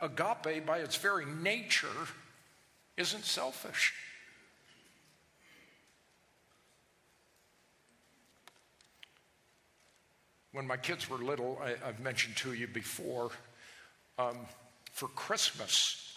Agape, 0.00 0.66
by 0.66 0.78
its 0.78 0.96
very 0.96 1.24
nature, 1.26 1.86
isn't 2.96 3.24
selfish. 3.24 3.94
When 10.50 10.66
my 10.66 10.76
kids 10.76 11.08
were 11.08 11.18
little, 11.18 11.60
I, 11.62 11.86
have 11.86 12.00
mentioned 12.00 12.34
to 12.38 12.52
you 12.52 12.66
before, 12.66 13.30
um, 14.18 14.38
for 14.90 15.06
Christmas, 15.10 16.07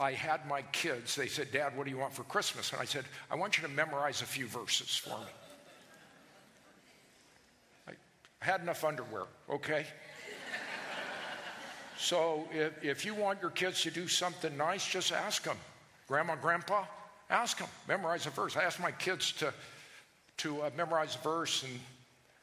I 0.00 0.12
had 0.12 0.46
my 0.48 0.62
kids, 0.72 1.14
they 1.14 1.28
said, 1.28 1.52
Dad, 1.52 1.76
what 1.76 1.84
do 1.84 1.90
you 1.90 1.98
want 1.98 2.12
for 2.12 2.24
Christmas? 2.24 2.72
And 2.72 2.80
I 2.80 2.84
said, 2.84 3.04
I 3.30 3.36
want 3.36 3.56
you 3.56 3.62
to 3.62 3.72
memorize 3.72 4.22
a 4.22 4.26
few 4.26 4.46
verses 4.46 4.96
for 4.96 5.10
me. 5.10 5.16
I 8.42 8.44
had 8.44 8.60
enough 8.60 8.84
underwear, 8.84 9.24
okay? 9.48 9.86
so 11.96 12.46
if, 12.52 12.84
if 12.84 13.04
you 13.04 13.14
want 13.14 13.40
your 13.40 13.52
kids 13.52 13.82
to 13.82 13.90
do 13.90 14.08
something 14.08 14.54
nice, 14.56 14.86
just 14.86 15.12
ask 15.12 15.44
them. 15.44 15.56
Grandma, 16.08 16.34
Grandpa, 16.34 16.84
ask 17.30 17.58
them. 17.58 17.68
Memorize 17.86 18.26
a 18.26 18.30
verse. 18.30 18.56
I 18.56 18.64
asked 18.64 18.80
my 18.80 18.90
kids 18.90 19.30
to, 19.32 19.54
to 20.38 20.62
uh, 20.62 20.70
memorize 20.76 21.14
a 21.14 21.22
verse, 21.22 21.62
and 21.62 21.78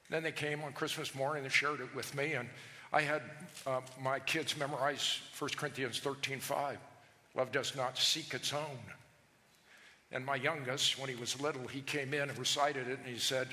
then 0.09 0.23
they 0.23 0.31
came 0.31 0.63
on 0.63 0.71
Christmas 0.71 1.13
morning 1.13 1.43
and 1.43 1.51
shared 1.51 1.81
it 1.81 1.93
with 1.93 2.15
me, 2.15 2.33
and 2.33 2.47
I 2.93 3.01
had 3.01 3.21
uh, 3.67 3.81
my 4.01 4.19
kids 4.19 4.57
memorize 4.57 5.19
1 5.37 5.49
Corinthians 5.57 5.99
13 5.99 6.39
5. 6.39 6.77
Love 7.35 7.51
does 7.51 7.75
not 7.75 7.97
seek 7.97 8.33
its 8.33 8.53
own. 8.53 8.79
And 10.11 10.25
my 10.25 10.35
youngest, 10.35 10.99
when 10.99 11.09
he 11.09 11.15
was 11.15 11.39
little, 11.39 11.67
he 11.67 11.81
came 11.81 12.13
in 12.13 12.29
and 12.29 12.37
recited 12.37 12.87
it, 12.87 12.99
and 12.99 13.07
he 13.07 13.17
said, 13.17 13.47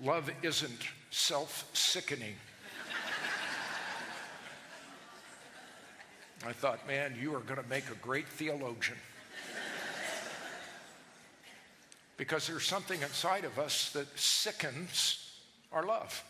Love 0.00 0.30
isn't 0.42 0.80
self 1.10 1.68
sickening. 1.72 2.34
I 6.44 6.52
thought, 6.52 6.86
man, 6.88 7.14
you 7.20 7.34
are 7.36 7.40
going 7.40 7.62
to 7.62 7.68
make 7.68 7.88
a 7.88 7.94
great 7.96 8.26
theologian. 8.26 8.98
because 12.16 12.46
there's 12.46 12.66
something 12.66 13.00
inside 13.00 13.44
of 13.44 13.58
us 13.58 13.90
that 13.92 14.06
sickens 14.18 15.40
our 15.72 15.84
love. 15.84 16.22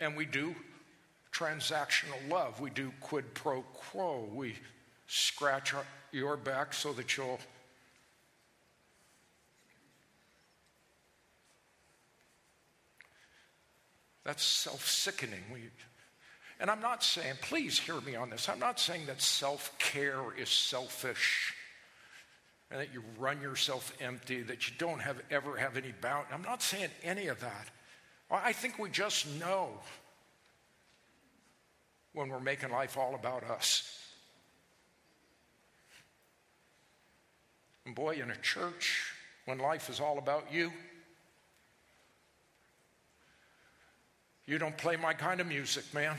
And 0.00 0.16
we 0.16 0.24
do 0.24 0.54
transactional 1.32 2.28
love. 2.30 2.60
We 2.60 2.70
do 2.70 2.92
quid 3.00 3.34
pro 3.34 3.62
quo. 3.62 4.28
We 4.32 4.54
scratch 5.06 5.74
your 6.12 6.36
back 6.36 6.74
so 6.74 6.92
that 6.92 7.16
you'll. 7.16 7.38
That's 14.24 14.42
self 14.42 14.86
sickening. 14.88 15.44
And 16.58 16.70
I'm 16.70 16.80
not 16.80 17.04
saying, 17.04 17.34
please 17.42 17.78
hear 17.78 18.00
me 18.00 18.16
on 18.16 18.30
this, 18.30 18.48
I'm 18.48 18.58
not 18.58 18.80
saying 18.80 19.06
that 19.06 19.22
self 19.22 19.76
care 19.78 20.24
is 20.36 20.48
selfish 20.48 21.54
and 22.70 22.80
that 22.80 22.92
you 22.92 23.02
run 23.18 23.40
yourself 23.40 23.92
empty, 24.00 24.42
that 24.42 24.68
you 24.68 24.74
don't 24.78 25.00
have, 25.00 25.22
ever 25.30 25.56
have 25.56 25.76
any 25.76 25.92
bound. 26.00 26.26
I'm 26.32 26.42
not 26.42 26.62
saying 26.62 26.90
any 27.04 27.28
of 27.28 27.40
that. 27.40 27.68
I 28.28 28.52
think 28.52 28.78
we 28.80 28.90
just 28.90 29.28
know 29.38 29.68
when 32.12 32.28
we're 32.28 32.40
making 32.40 32.70
life 32.70 32.96
all 32.96 33.14
about 33.14 33.44
us. 33.44 34.05
And 37.86 37.94
boy, 37.94 38.20
in 38.20 38.32
a 38.32 38.36
church, 38.36 39.12
when 39.44 39.58
life 39.58 39.88
is 39.88 40.00
all 40.00 40.18
about 40.18 40.52
you, 40.52 40.72
you 44.44 44.58
don't 44.58 44.76
play 44.76 44.96
my 44.96 45.12
kind 45.12 45.40
of 45.40 45.46
music, 45.46 45.84
man. 45.94 46.16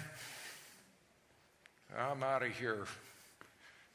I'm 1.97 2.23
out 2.23 2.41
of 2.41 2.49
here. 2.49 2.85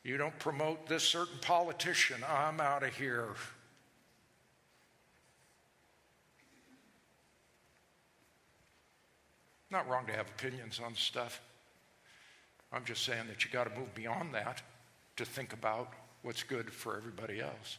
You 0.04 0.18
don't 0.18 0.38
promote 0.38 0.86
this 0.86 1.02
certain 1.02 1.38
politician. 1.40 2.22
I'm 2.28 2.60
out 2.60 2.82
of 2.82 2.94
here. 2.94 3.28
Not 9.70 9.88
wrong 9.88 10.04
to 10.06 10.12
have 10.12 10.28
opinions 10.28 10.78
on 10.84 10.94
stuff. 10.94 11.40
I'm 12.70 12.84
just 12.84 13.04
saying 13.04 13.28
that 13.28 13.44
you 13.44 13.50
got 13.50 13.64
to 13.72 13.78
move 13.78 13.94
beyond 13.94 14.34
that 14.34 14.60
to 15.16 15.24
think 15.24 15.54
about 15.54 15.94
what's 16.22 16.42
good 16.42 16.72
for 16.72 16.96
everybody 16.96 17.40
else. 17.40 17.78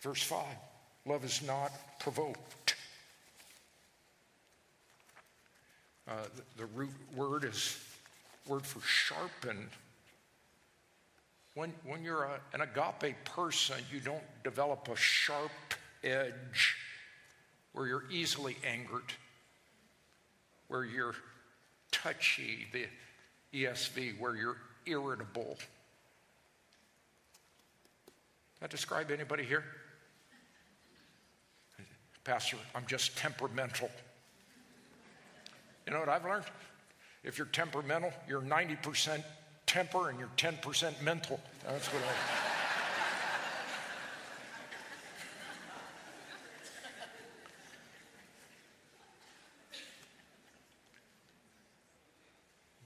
Verse 0.00 0.22
5 0.22 0.44
love 1.06 1.24
is 1.24 1.42
not 1.42 1.72
provoked. 1.98 2.76
Uh, 6.06 6.12
the, 6.36 6.62
the 6.62 6.66
root 6.66 6.92
word 7.14 7.44
is 7.44 7.78
word 8.46 8.64
for 8.64 8.80
sharpen 8.80 9.68
when, 11.58 11.72
when 11.84 12.04
you're 12.04 12.22
a, 12.22 12.40
an 12.54 12.60
agape 12.60 13.16
person, 13.24 13.74
you 13.92 13.98
don't 13.98 14.22
develop 14.44 14.88
a 14.88 14.94
sharp 14.94 15.50
edge 16.04 16.76
where 17.72 17.88
you're 17.88 18.04
easily 18.12 18.56
angered, 18.64 19.12
where 20.68 20.84
you're 20.84 21.16
touchy, 21.90 22.66
the 22.72 22.86
ESV, 23.52 24.18
where 24.18 24.36
you're 24.36 24.58
irritable. 24.86 25.56
That 28.60 28.70
describe 28.70 29.10
anybody 29.10 29.44
here? 29.44 29.64
Pastor, 32.24 32.56
I'm 32.74 32.84
just 32.86 33.16
temperamental. 33.16 33.90
You 35.86 35.92
know 35.94 36.00
what 36.00 36.08
I've 36.08 36.24
learned? 36.24 36.44
If 37.24 37.38
you're 37.38 37.46
temperamental, 37.46 38.12
you're 38.28 38.42
90% 38.42 39.22
temper 39.66 40.10
and 40.10 40.18
you're 40.18 40.28
10% 40.36 41.02
mental. 41.02 41.40
That's 41.64 41.86
what 41.88 42.02
I. 42.02 42.57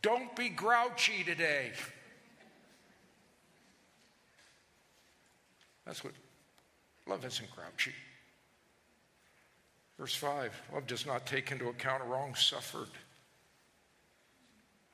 Don't 0.02 0.34
be 0.34 0.48
grouchy 0.48 1.22
today. 1.24 1.70
That's 5.86 6.02
what 6.02 6.12
love 7.06 7.24
isn't 7.24 7.48
grouchy. 7.52 7.92
Verse 9.98 10.14
5 10.14 10.62
Love 10.74 10.86
does 10.86 11.06
not 11.06 11.26
take 11.26 11.52
into 11.52 11.68
account 11.68 12.02
a 12.02 12.06
wrong 12.06 12.34
suffered. 12.34 12.88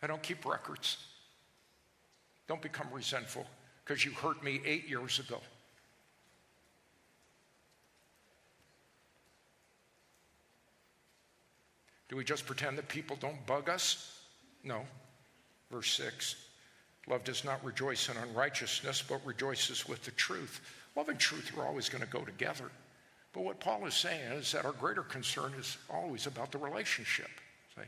I 0.02 0.06
don't 0.06 0.22
keep 0.22 0.44
records. 0.44 0.98
Don't 2.46 2.62
become 2.62 2.86
resentful 2.92 3.46
because 3.84 4.04
you 4.04 4.12
hurt 4.12 4.42
me 4.44 4.60
eight 4.64 4.88
years 4.88 5.18
ago. 5.18 5.40
Do 12.08 12.16
we 12.16 12.24
just 12.24 12.46
pretend 12.46 12.78
that 12.78 12.88
people 12.88 13.16
don't 13.20 13.44
bug 13.46 13.68
us? 13.68 14.17
No. 14.64 14.82
Verse 15.70 15.92
6 15.92 16.36
Love 17.06 17.24
does 17.24 17.42
not 17.42 17.64
rejoice 17.64 18.10
in 18.10 18.16
unrighteousness, 18.18 19.02
but 19.08 19.24
rejoices 19.24 19.88
with 19.88 20.04
the 20.04 20.10
truth. 20.10 20.60
Love 20.94 21.08
and 21.08 21.18
truth 21.18 21.50
are 21.56 21.64
always 21.64 21.88
going 21.88 22.04
to 22.04 22.10
go 22.10 22.20
together. 22.20 22.70
But 23.32 23.44
what 23.44 23.60
Paul 23.60 23.86
is 23.86 23.94
saying 23.94 24.32
is 24.32 24.52
that 24.52 24.66
our 24.66 24.72
greater 24.72 25.02
concern 25.02 25.54
is 25.58 25.78
always 25.88 26.26
about 26.26 26.52
the 26.52 26.58
relationship. 26.58 27.30
See? 27.74 27.82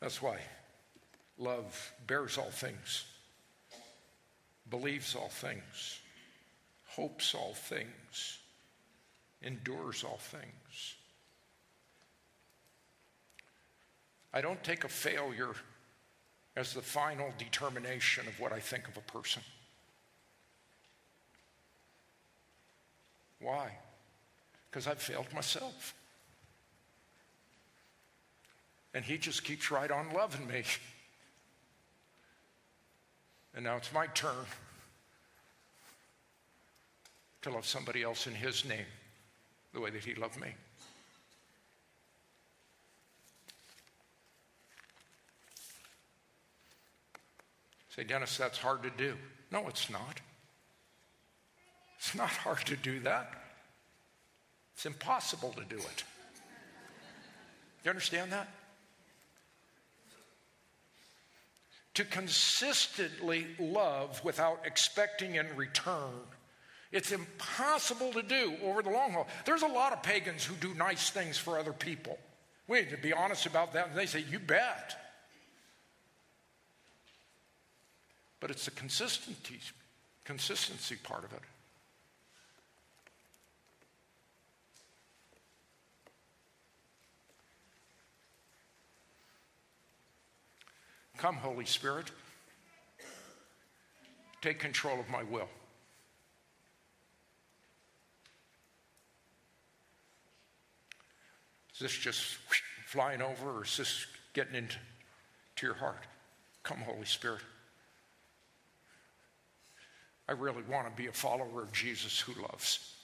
That's 0.00 0.22
why 0.22 0.38
love 1.36 1.92
bears 2.06 2.38
all 2.38 2.50
things, 2.50 3.04
believes 4.70 5.14
all 5.14 5.28
things, 5.28 6.00
hopes 6.86 7.34
all 7.34 7.52
things 7.52 8.38
endures 9.42 10.04
all 10.04 10.18
things. 10.18 10.94
I 14.32 14.40
don't 14.40 14.62
take 14.62 14.84
a 14.84 14.88
failure 14.88 15.54
as 16.56 16.74
the 16.74 16.82
final 16.82 17.32
determination 17.38 18.26
of 18.26 18.38
what 18.40 18.52
I 18.52 18.60
think 18.60 18.88
of 18.88 18.96
a 18.96 19.12
person. 19.12 19.42
Why? 23.40 23.70
Because 24.68 24.86
I've 24.86 25.00
failed 25.00 25.32
myself. 25.32 25.94
And 28.92 29.04
he 29.04 29.18
just 29.18 29.44
keeps 29.44 29.70
right 29.70 29.90
on 29.90 30.12
loving 30.12 30.46
me. 30.48 30.64
And 33.54 33.64
now 33.64 33.76
it's 33.76 33.92
my 33.92 34.08
turn 34.08 34.44
to 37.42 37.50
love 37.50 37.64
somebody 37.64 38.02
else 38.02 38.26
in 38.26 38.34
his 38.34 38.64
name 38.64 38.86
the 39.78 39.84
way 39.84 39.90
that 39.90 40.04
he 40.04 40.12
loved 40.14 40.40
me. 40.40 40.48
Say, 47.94 48.02
Dennis, 48.02 48.36
that's 48.36 48.58
hard 48.58 48.82
to 48.82 48.90
do. 48.90 49.14
No, 49.52 49.68
it's 49.68 49.88
not. 49.88 50.20
It's 51.96 52.12
not 52.16 52.28
hard 52.28 52.58
to 52.66 52.74
do 52.74 52.98
that. 53.00 53.30
It's 54.74 54.84
impossible 54.84 55.54
to 55.56 55.64
do 55.64 55.76
it. 55.76 56.04
You 57.84 57.90
understand 57.90 58.32
that? 58.32 58.48
To 61.94 62.04
consistently 62.04 63.46
love 63.60 64.24
without 64.24 64.58
expecting 64.64 65.36
in 65.36 65.46
return 65.54 66.24
it's 66.90 67.12
impossible 67.12 68.12
to 68.12 68.22
do 68.22 68.56
over 68.62 68.82
the 68.82 68.90
long 68.90 69.12
haul. 69.12 69.26
There's 69.44 69.62
a 69.62 69.66
lot 69.66 69.92
of 69.92 70.02
pagans 70.02 70.44
who 70.44 70.54
do 70.54 70.74
nice 70.74 71.10
things 71.10 71.36
for 71.36 71.58
other 71.58 71.72
people. 71.72 72.18
We 72.66 72.80
need 72.80 72.90
to 72.90 72.96
be 72.96 73.12
honest 73.12 73.46
about 73.46 73.74
that. 73.74 73.88
And 73.88 73.96
they 73.96 74.06
say, 74.06 74.24
You 74.28 74.38
bet. 74.38 74.96
But 78.40 78.50
it's 78.50 78.64
the 78.66 78.70
consistency, 78.70 79.58
consistency 80.24 80.96
part 81.02 81.24
of 81.24 81.32
it. 81.32 81.40
Come, 91.18 91.34
Holy 91.34 91.64
Spirit, 91.64 92.12
take 94.40 94.60
control 94.60 95.00
of 95.00 95.08
my 95.10 95.24
will. 95.24 95.48
Is 101.78 101.82
this 101.82 101.96
just 101.96 102.20
flying 102.86 103.22
over 103.22 103.58
or 103.58 103.64
is 103.64 103.76
this 103.76 104.04
getting 104.32 104.56
into 104.56 104.76
to 105.54 105.66
your 105.66 105.76
heart? 105.76 106.02
Come, 106.64 106.78
Holy 106.78 107.04
Spirit. 107.04 107.40
I 110.28 110.32
really 110.32 110.64
want 110.68 110.90
to 110.90 110.92
be 111.00 111.06
a 111.06 111.12
follower 111.12 111.62
of 111.62 111.70
Jesus 111.70 112.18
who 112.18 112.42
loves. 112.42 112.96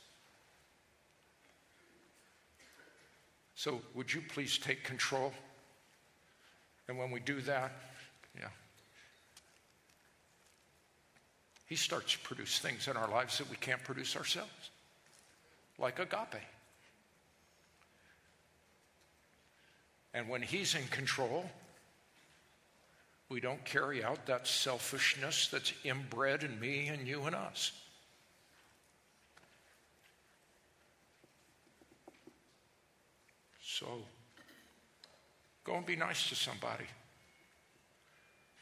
So, 3.55 3.81
would 3.95 4.13
you 4.13 4.23
please 4.29 4.59
take 4.59 4.83
control? 4.83 5.33
And 6.89 6.99
when 6.99 7.13
we 7.13 7.21
do 7.21 7.41
that, 7.43 7.71
yeah, 8.37 8.49
He 11.67 11.77
starts 11.77 12.15
to 12.15 12.19
produce 12.19 12.59
things 12.59 12.89
in 12.89 12.97
our 12.97 13.09
lives 13.09 13.39
that 13.39 13.49
we 13.49 13.57
can't 13.57 13.85
produce 13.85 14.17
ourselves, 14.17 14.71
like 15.79 16.01
agape. 16.01 16.43
And 20.15 20.29
when 20.29 20.41
He's 20.41 20.77
in 20.77 20.87
control, 20.87 21.45
we 23.29 23.41
don't 23.41 23.65
carry 23.65 24.05
out 24.05 24.27
that 24.27 24.47
selfishness 24.47 25.49
that's 25.49 25.73
inbred 25.83 26.45
in 26.45 26.59
me 26.61 26.87
and 26.87 27.07
you 27.07 27.23
and 27.23 27.35
us. 27.35 27.73
So, 33.61 33.87
go 35.65 35.75
and 35.75 35.85
be 35.85 35.97
nice 35.97 36.29
to 36.29 36.37
somebody. 36.37 36.85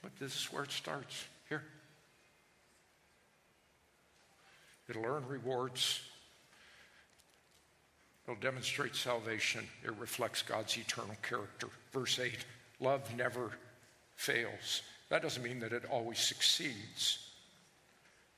But 0.00 0.16
this 0.18 0.34
is 0.34 0.46
where 0.46 0.64
it 0.64 0.72
starts. 0.72 1.26
Here. 1.50 1.62
It'll 4.88 5.04
earn 5.04 5.28
rewards 5.28 6.00
It'll 8.26 8.40
demonstrate 8.40 8.94
salvation. 8.94 9.66
It 9.84 9.92
reflects 9.98 10.42
God's 10.42 10.76
eternal 10.76 11.16
character. 11.22 11.68
Verse 11.92 12.18
8 12.18 12.44
love 12.80 13.14
never 13.16 13.52
fails. 14.16 14.82
That 15.08 15.22
doesn't 15.22 15.42
mean 15.42 15.60
that 15.60 15.72
it 15.72 15.84
always 15.90 16.18
succeeds 16.18 17.18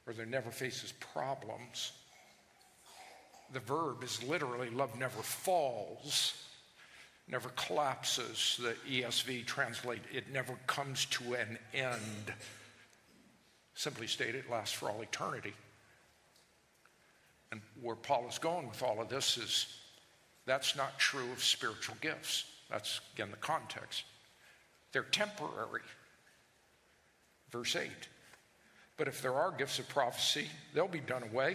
or 0.07 0.13
that 0.13 0.23
it 0.23 0.29
never 0.29 0.51
faces 0.51 0.93
problems. 0.93 1.93
The 3.53 3.61
verb 3.61 4.03
is 4.03 4.23
literally 4.25 4.71
love 4.71 4.99
never 4.99 5.23
falls, 5.23 6.35
never 7.29 7.51
collapses. 7.51 8.61
The 8.61 8.75
ESV 8.91 9.47
translate 9.47 10.03
it 10.13 10.33
never 10.33 10.55
comes 10.67 11.07
to 11.07 11.35
an 11.35 11.59
end. 11.73 12.33
Simply 13.75 14.07
stated, 14.07 14.45
it 14.47 14.51
lasts 14.51 14.75
for 14.75 14.91
all 14.91 15.03
eternity. 15.03 15.53
And 17.55 17.63
where 17.81 17.95
Paul 17.95 18.27
is 18.29 18.39
going 18.39 18.67
with 18.67 18.83
all 18.83 19.01
of 19.01 19.09
this 19.09 19.39
is 19.39 19.67
that's 20.45 20.75
not 20.75 20.99
true 20.99 21.31
of 21.31 21.41
spiritual 21.41 21.95
gifts. 22.01 22.47
That's, 22.69 23.01
again, 23.15 23.31
the 23.31 23.37
context. 23.37 24.03
They're 24.91 25.05
temporary. 25.05 25.83
Verse 27.53 27.77
8. 27.77 27.89
But 28.97 29.07
if 29.07 29.23
there 29.23 29.35
are 29.35 29.53
gifts 29.53 29.79
of 29.79 29.89
prophecy, 29.89 30.49
they'll 30.75 30.89
be 30.89 30.99
done 30.99 31.23
away. 31.23 31.53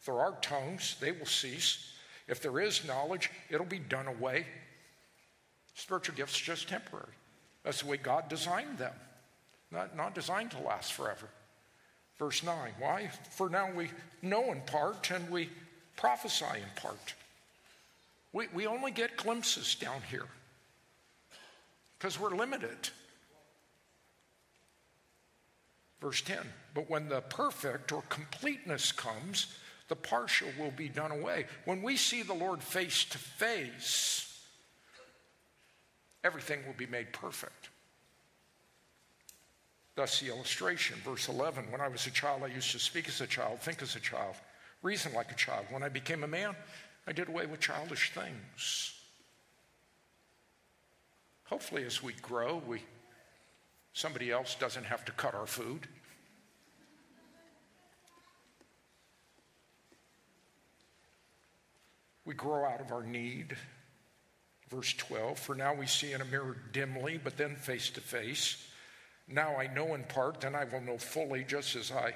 If 0.00 0.06
there 0.06 0.18
are 0.18 0.36
tongues, 0.42 0.96
they 1.00 1.12
will 1.12 1.26
cease. 1.26 1.92
If 2.26 2.42
there 2.42 2.58
is 2.58 2.84
knowledge, 2.84 3.30
it'll 3.50 3.64
be 3.64 3.78
done 3.78 4.08
away. 4.08 4.46
Spiritual 5.76 6.16
gifts 6.16 6.40
are 6.40 6.44
just 6.44 6.68
temporary. 6.68 7.14
That's 7.62 7.82
the 7.82 7.88
way 7.88 7.98
God 7.98 8.28
designed 8.28 8.78
them, 8.78 8.94
not, 9.70 9.96
not 9.96 10.12
designed 10.12 10.50
to 10.50 10.58
last 10.58 10.92
forever. 10.92 11.28
Verse 12.20 12.42
9. 12.42 12.54
Why? 12.78 13.08
For 13.30 13.48
now 13.48 13.72
we 13.72 13.88
know 14.20 14.52
in 14.52 14.60
part 14.60 15.10
and 15.10 15.28
we 15.30 15.48
prophesy 15.96 16.44
in 16.44 16.68
part. 16.76 17.14
We, 18.34 18.46
we 18.52 18.66
only 18.66 18.90
get 18.90 19.16
glimpses 19.16 19.74
down 19.74 20.02
here 20.10 20.26
because 21.98 22.20
we're 22.20 22.36
limited. 22.36 22.90
Verse 26.02 26.20
10 26.20 26.36
But 26.74 26.90
when 26.90 27.08
the 27.08 27.22
perfect 27.22 27.90
or 27.90 28.02
completeness 28.10 28.92
comes, 28.92 29.46
the 29.88 29.96
partial 29.96 30.48
will 30.58 30.72
be 30.72 30.90
done 30.90 31.12
away. 31.12 31.46
When 31.64 31.80
we 31.80 31.96
see 31.96 32.22
the 32.22 32.34
Lord 32.34 32.62
face 32.62 33.06
to 33.06 33.18
face, 33.18 34.44
everything 36.22 36.66
will 36.66 36.76
be 36.76 36.86
made 36.86 37.14
perfect. 37.14 37.69
Thus, 39.96 40.20
the 40.20 40.28
illustration, 40.28 40.96
verse 41.04 41.28
11 41.28 41.70
When 41.70 41.80
I 41.80 41.88
was 41.88 42.06
a 42.06 42.10
child, 42.10 42.42
I 42.42 42.48
used 42.48 42.72
to 42.72 42.78
speak 42.78 43.08
as 43.08 43.20
a 43.20 43.26
child, 43.26 43.60
think 43.60 43.82
as 43.82 43.96
a 43.96 44.00
child, 44.00 44.34
reason 44.82 45.12
like 45.12 45.30
a 45.30 45.34
child. 45.36 45.66
When 45.70 45.82
I 45.82 45.88
became 45.88 46.24
a 46.24 46.28
man, 46.28 46.54
I 47.06 47.12
did 47.12 47.28
away 47.28 47.46
with 47.46 47.60
childish 47.60 48.12
things. 48.12 48.94
Hopefully, 51.44 51.84
as 51.84 52.02
we 52.02 52.12
grow, 52.22 52.62
we, 52.66 52.80
somebody 53.92 54.30
else 54.30 54.54
doesn't 54.54 54.84
have 54.84 55.04
to 55.06 55.12
cut 55.12 55.34
our 55.34 55.46
food. 55.46 55.88
We 62.24 62.34
grow 62.34 62.64
out 62.64 62.80
of 62.80 62.92
our 62.92 63.02
need. 63.02 63.56
Verse 64.68 64.94
12 64.94 65.36
For 65.36 65.56
now 65.56 65.74
we 65.74 65.86
see 65.86 66.12
in 66.12 66.20
a 66.20 66.24
mirror 66.24 66.56
dimly, 66.70 67.18
but 67.18 67.36
then 67.36 67.56
face 67.56 67.90
to 67.90 68.00
face. 68.00 68.64
Now 69.30 69.56
I 69.56 69.72
know 69.72 69.94
in 69.94 70.02
part, 70.04 70.40
then 70.40 70.56
I 70.56 70.64
will 70.64 70.80
know 70.80 70.98
fully, 70.98 71.44
just 71.44 71.76
as 71.76 71.92
I 71.92 72.14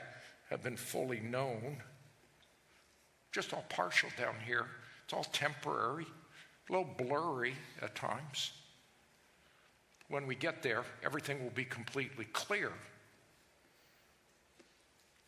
have 0.50 0.62
been 0.62 0.76
fully 0.76 1.20
known. 1.20 1.76
Just 3.30 3.54
all 3.54 3.64
partial 3.68 4.10
down 4.18 4.34
here. 4.44 4.66
It's 5.04 5.12
all 5.12 5.24
temporary, 5.24 6.06
a 6.68 6.72
little 6.72 6.88
blurry 6.98 7.54
at 7.80 7.94
times. 7.94 8.52
When 10.08 10.26
we 10.26 10.34
get 10.34 10.62
there, 10.62 10.84
everything 11.04 11.42
will 11.42 11.50
be 11.50 11.64
completely 11.64 12.26
clear. 12.32 12.72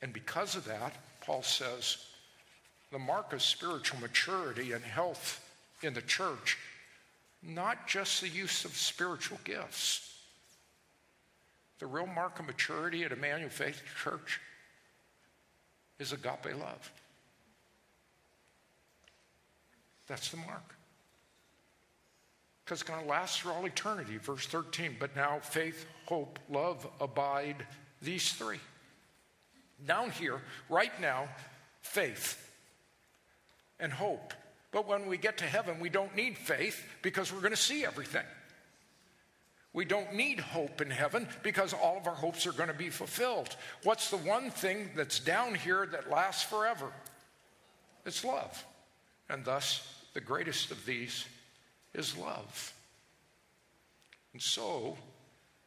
And 0.02 0.12
because 0.12 0.56
of 0.56 0.64
that, 0.66 0.94
Paul 1.20 1.42
says 1.42 1.98
the 2.90 2.98
mark 2.98 3.32
of 3.32 3.42
spiritual 3.42 4.00
maturity 4.00 4.72
and 4.72 4.84
health 4.84 5.40
in 5.82 5.94
the 5.94 6.02
church, 6.02 6.58
not 7.42 7.86
just 7.86 8.20
the 8.20 8.28
use 8.28 8.64
of 8.64 8.76
spiritual 8.76 9.38
gifts. 9.44 10.15
The 11.78 11.86
real 11.86 12.06
mark 12.06 12.38
of 12.38 12.46
maturity 12.46 13.04
at 13.04 13.12
Emmanuel 13.12 13.50
Faith 13.50 13.82
Church 14.02 14.40
is 15.98 16.12
agape 16.12 16.58
love. 16.58 16.90
That's 20.06 20.30
the 20.30 20.36
mark. 20.38 20.74
Because 22.64 22.80
it's 22.80 22.88
going 22.90 23.02
to 23.02 23.08
last 23.08 23.40
for 23.40 23.52
all 23.52 23.64
eternity. 23.64 24.16
Verse 24.18 24.46
13. 24.46 24.96
But 24.98 25.14
now 25.14 25.38
faith, 25.40 25.86
hope, 26.06 26.38
love 26.50 26.86
abide, 27.00 27.66
these 28.02 28.32
three. 28.32 28.60
Down 29.86 30.10
here, 30.10 30.40
right 30.68 30.98
now, 31.00 31.28
faith 31.80 32.42
and 33.78 33.92
hope. 33.92 34.32
But 34.72 34.88
when 34.88 35.06
we 35.06 35.16
get 35.18 35.38
to 35.38 35.44
heaven, 35.44 35.78
we 35.80 35.88
don't 35.88 36.14
need 36.16 36.36
faith 36.36 36.84
because 37.02 37.32
we're 37.32 37.40
going 37.40 37.52
to 37.52 37.56
see 37.56 37.84
everything. 37.84 38.24
We 39.76 39.84
don't 39.84 40.14
need 40.14 40.40
hope 40.40 40.80
in 40.80 40.88
heaven 40.88 41.28
because 41.42 41.74
all 41.74 41.98
of 41.98 42.06
our 42.06 42.14
hopes 42.14 42.46
are 42.46 42.52
going 42.52 42.70
to 42.70 42.74
be 42.74 42.88
fulfilled. 42.88 43.54
What's 43.82 44.08
the 44.08 44.16
one 44.16 44.50
thing 44.50 44.88
that's 44.96 45.20
down 45.20 45.54
here 45.54 45.84
that 45.92 46.10
lasts 46.10 46.44
forever? 46.44 46.90
It's 48.06 48.24
love. 48.24 48.64
And 49.28 49.44
thus, 49.44 49.86
the 50.14 50.22
greatest 50.22 50.70
of 50.70 50.86
these 50.86 51.26
is 51.92 52.16
love. 52.16 52.72
And 54.32 54.40
so, 54.40 54.96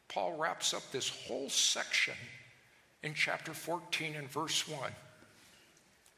Paul 0.08 0.38
wraps 0.38 0.74
up 0.74 0.82
this 0.92 1.10
whole 1.10 1.52
section 1.52 2.16
in 3.04 3.14
chapter 3.14 3.54
14 3.54 4.16
and 4.16 4.28
verse 4.28 4.68
1. 4.68 4.92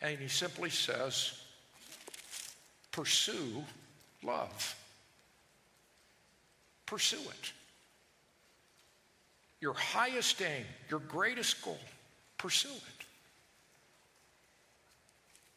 And 0.02 0.18
he 0.18 0.30
simply 0.30 0.70
says, 0.70 1.42
Pursue 2.94 3.66
love. 4.24 4.78
Pursue 6.86 7.20
it. 7.20 7.52
Your 9.62 9.74
highest 9.74 10.42
aim, 10.42 10.66
your 10.90 11.00
greatest 11.00 11.64
goal, 11.64 11.80
pursue 12.38 12.70
it. 12.70 13.06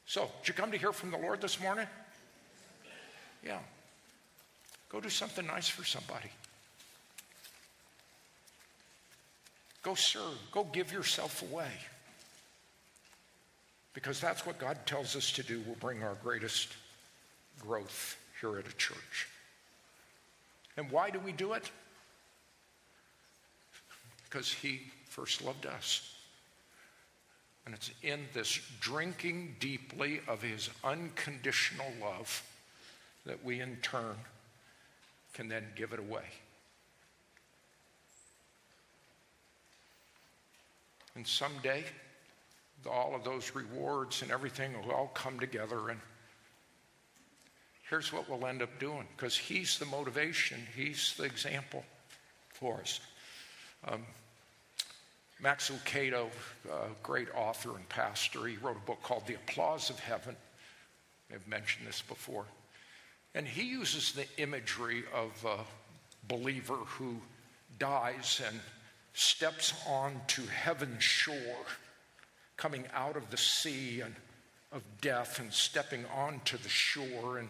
So, 0.07 0.31
did 0.41 0.49
you 0.49 0.55
come 0.55 0.71
to 0.71 0.77
hear 0.77 0.93
from 0.93 1.11
the 1.11 1.17
Lord 1.17 1.41
this 1.41 1.61
morning? 1.61 1.87
Yeah. 3.43 3.59
Go 4.91 5.01
do 5.01 5.09
something 5.09 5.47
nice 5.47 5.69
for 5.69 5.85
somebody. 5.85 6.31
Go 9.83 9.95
serve. 9.95 10.39
Go 10.53 10.65
give 10.65 10.93
yourself 10.93 11.43
away. 11.51 11.71
Because 13.93 14.21
that's 14.21 14.45
what 14.45 14.59
God 14.59 14.79
tells 14.87 15.17
us 15.17 15.33
to 15.33 15.43
do 15.43 15.63
will 15.67 15.77
bring 15.81 16.03
our 16.03 16.17
greatest 16.23 16.69
growth 17.61 18.17
here 18.41 18.59
at 18.59 18.67
a 18.67 18.77
church. 18.77 19.29
And 20.77 20.91
why 20.91 21.11
do 21.11 21.19
we 21.21 21.33
do 21.33 21.53
it? 21.53 21.71
Because 24.35 24.53
He 24.53 24.80
first 25.09 25.45
loved 25.45 25.64
us. 25.64 26.12
And 27.64 27.72
it's 27.72 27.93
in 28.03 28.24
this 28.35 28.61
drinking 28.80 29.55
deeply 29.61 30.22
of 30.26 30.43
His 30.43 30.70
unconditional 30.82 31.87
love 32.03 32.43
that 33.26 33.45
we 33.45 33.61
in 33.61 33.76
turn 33.76 34.16
can 35.35 35.49
then 35.49 35.62
give 35.76 35.93
it 35.93 36.01
away. 36.01 36.24
And 41.14 41.24
someday, 41.24 41.85
all 42.91 43.14
of 43.14 43.22
those 43.22 43.55
rewards 43.55 44.22
and 44.22 44.32
everything 44.32 44.72
will 44.82 44.91
all 44.91 45.12
come 45.14 45.39
together. 45.39 45.91
And 45.91 46.01
here's 47.89 48.12
what 48.12 48.28
we'll 48.28 48.49
end 48.49 48.62
up 48.62 48.80
doing 48.80 49.07
because 49.16 49.37
He's 49.37 49.78
the 49.78 49.87
motivation, 49.87 50.59
He's 50.74 51.14
the 51.16 51.22
example 51.22 51.85
for 52.53 52.80
us. 52.80 52.99
Um, 53.87 54.03
Max 55.41 55.70
a 55.70 56.28
great 57.03 57.28
author 57.35 57.76
and 57.76 57.89
pastor, 57.89 58.47
he 58.47 58.57
wrote 58.57 58.76
a 58.76 58.87
book 58.87 59.03
called 59.03 59.26
The 59.26 59.35
Applause 59.35 59.91
of 59.91 59.99
Heaven. 59.99 60.37
I've 61.32 61.47
mentioned 61.49 61.87
this 61.87 62.03
before. 62.03 62.45
And 63.35 63.47
he 63.47 63.64
uses 63.64 64.12
the 64.12 64.26
imagery 64.41 65.05
of 65.12 65.45
a 65.45 65.59
believer 66.28 66.76
who 66.76 67.16
dies 67.78 68.41
and 68.47 68.61
steps 69.12 69.74
onto 69.89 70.47
heaven's 70.47 71.03
shore, 71.03 71.66
coming 72.57 72.85
out 72.95 73.16
of 73.16 73.30
the 73.30 73.37
sea 73.37 74.01
and 74.01 74.14
of 74.72 74.82
death 75.01 75.39
and 75.41 75.53
stepping 75.53 76.05
onto 76.14 76.57
the 76.59 76.68
shore. 76.68 77.39
And, 77.39 77.49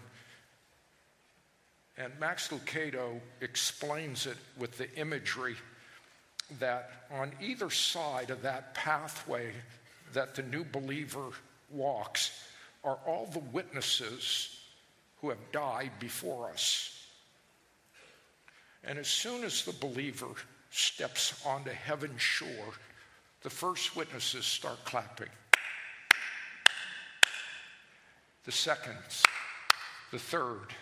and 1.98 2.12
Max 2.18 2.48
Lucado 2.48 3.20
explains 3.40 4.26
it 4.26 4.36
with 4.58 4.78
the 4.78 4.92
imagery 4.96 5.56
that 6.58 6.90
on 7.10 7.32
either 7.40 7.70
side 7.70 8.30
of 8.30 8.42
that 8.42 8.74
pathway 8.74 9.52
that 10.12 10.34
the 10.34 10.42
new 10.42 10.64
believer 10.64 11.30
walks 11.70 12.44
are 12.84 12.98
all 13.06 13.26
the 13.32 13.38
witnesses 13.38 14.60
who 15.20 15.30
have 15.30 15.52
died 15.52 15.90
before 15.98 16.50
us. 16.50 17.06
And 18.84 18.98
as 18.98 19.08
soon 19.08 19.44
as 19.44 19.64
the 19.64 19.72
believer 19.72 20.28
steps 20.70 21.42
onto 21.46 21.70
heaven's 21.70 22.20
shore, 22.20 22.74
the 23.42 23.50
first 23.50 23.96
witnesses 23.96 24.44
start 24.44 24.84
clapping. 24.84 25.28
The 28.44 28.52
seconds, 28.52 29.22
the 30.12 30.18
third, 30.18 30.74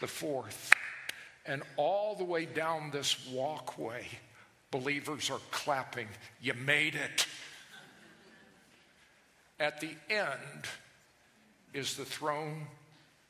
the 0.00 0.06
fourth, 0.06 0.72
and 1.46 1.62
all 1.76 2.14
the 2.14 2.24
way 2.24 2.44
down 2.44 2.90
this 2.92 3.26
walkway, 3.28 4.06
believers 4.70 5.30
are 5.30 5.40
clapping. 5.50 6.08
You 6.40 6.54
made 6.54 6.94
it. 6.94 7.26
At 9.58 9.80
the 9.80 9.90
end 10.08 10.64
is 11.74 11.96
the 11.96 12.04
throne 12.04 12.66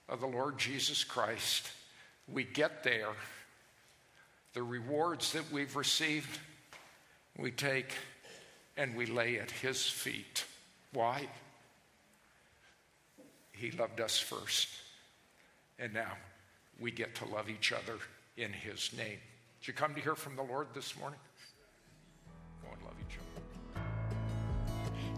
of 0.09 0.21
the 0.21 0.27
Lord 0.27 0.59
Jesus 0.59 1.05
Christ, 1.05 1.71
we 2.29 2.45
get 2.45 2.83
there. 2.83 3.13
The 4.55 4.63
rewards 4.63 5.33
that 5.33 5.51
we've 5.53 5.77
received, 5.77 6.39
we 7.39 7.53
take 7.53 7.95
and 8.77 8.97
we 8.97 9.07
lay 9.07 9.39
at 9.39 9.51
His 9.51 9.87
feet. 9.87 10.45
Why? 10.93 11.29
He 13.53 13.71
loved 13.71 14.01
us 14.01 14.19
first. 14.19 14.69
And 15.79 15.95
now 15.95 16.13
we 16.81 16.91
get 16.91 17.15
to 17.17 17.27
love 17.27 17.49
each 17.49 17.73
other 17.73 17.99
in 18.37 18.53
His 18.53 18.91
name. 18.97 19.19
Did 19.61 19.69
you 19.69 19.75
come 19.75 19.95
to 19.95 20.01
hear 20.01 20.15
from 20.15 20.35
the 20.35 20.43
Lord 20.43 20.69
this 20.75 20.99
morning? 20.99 21.21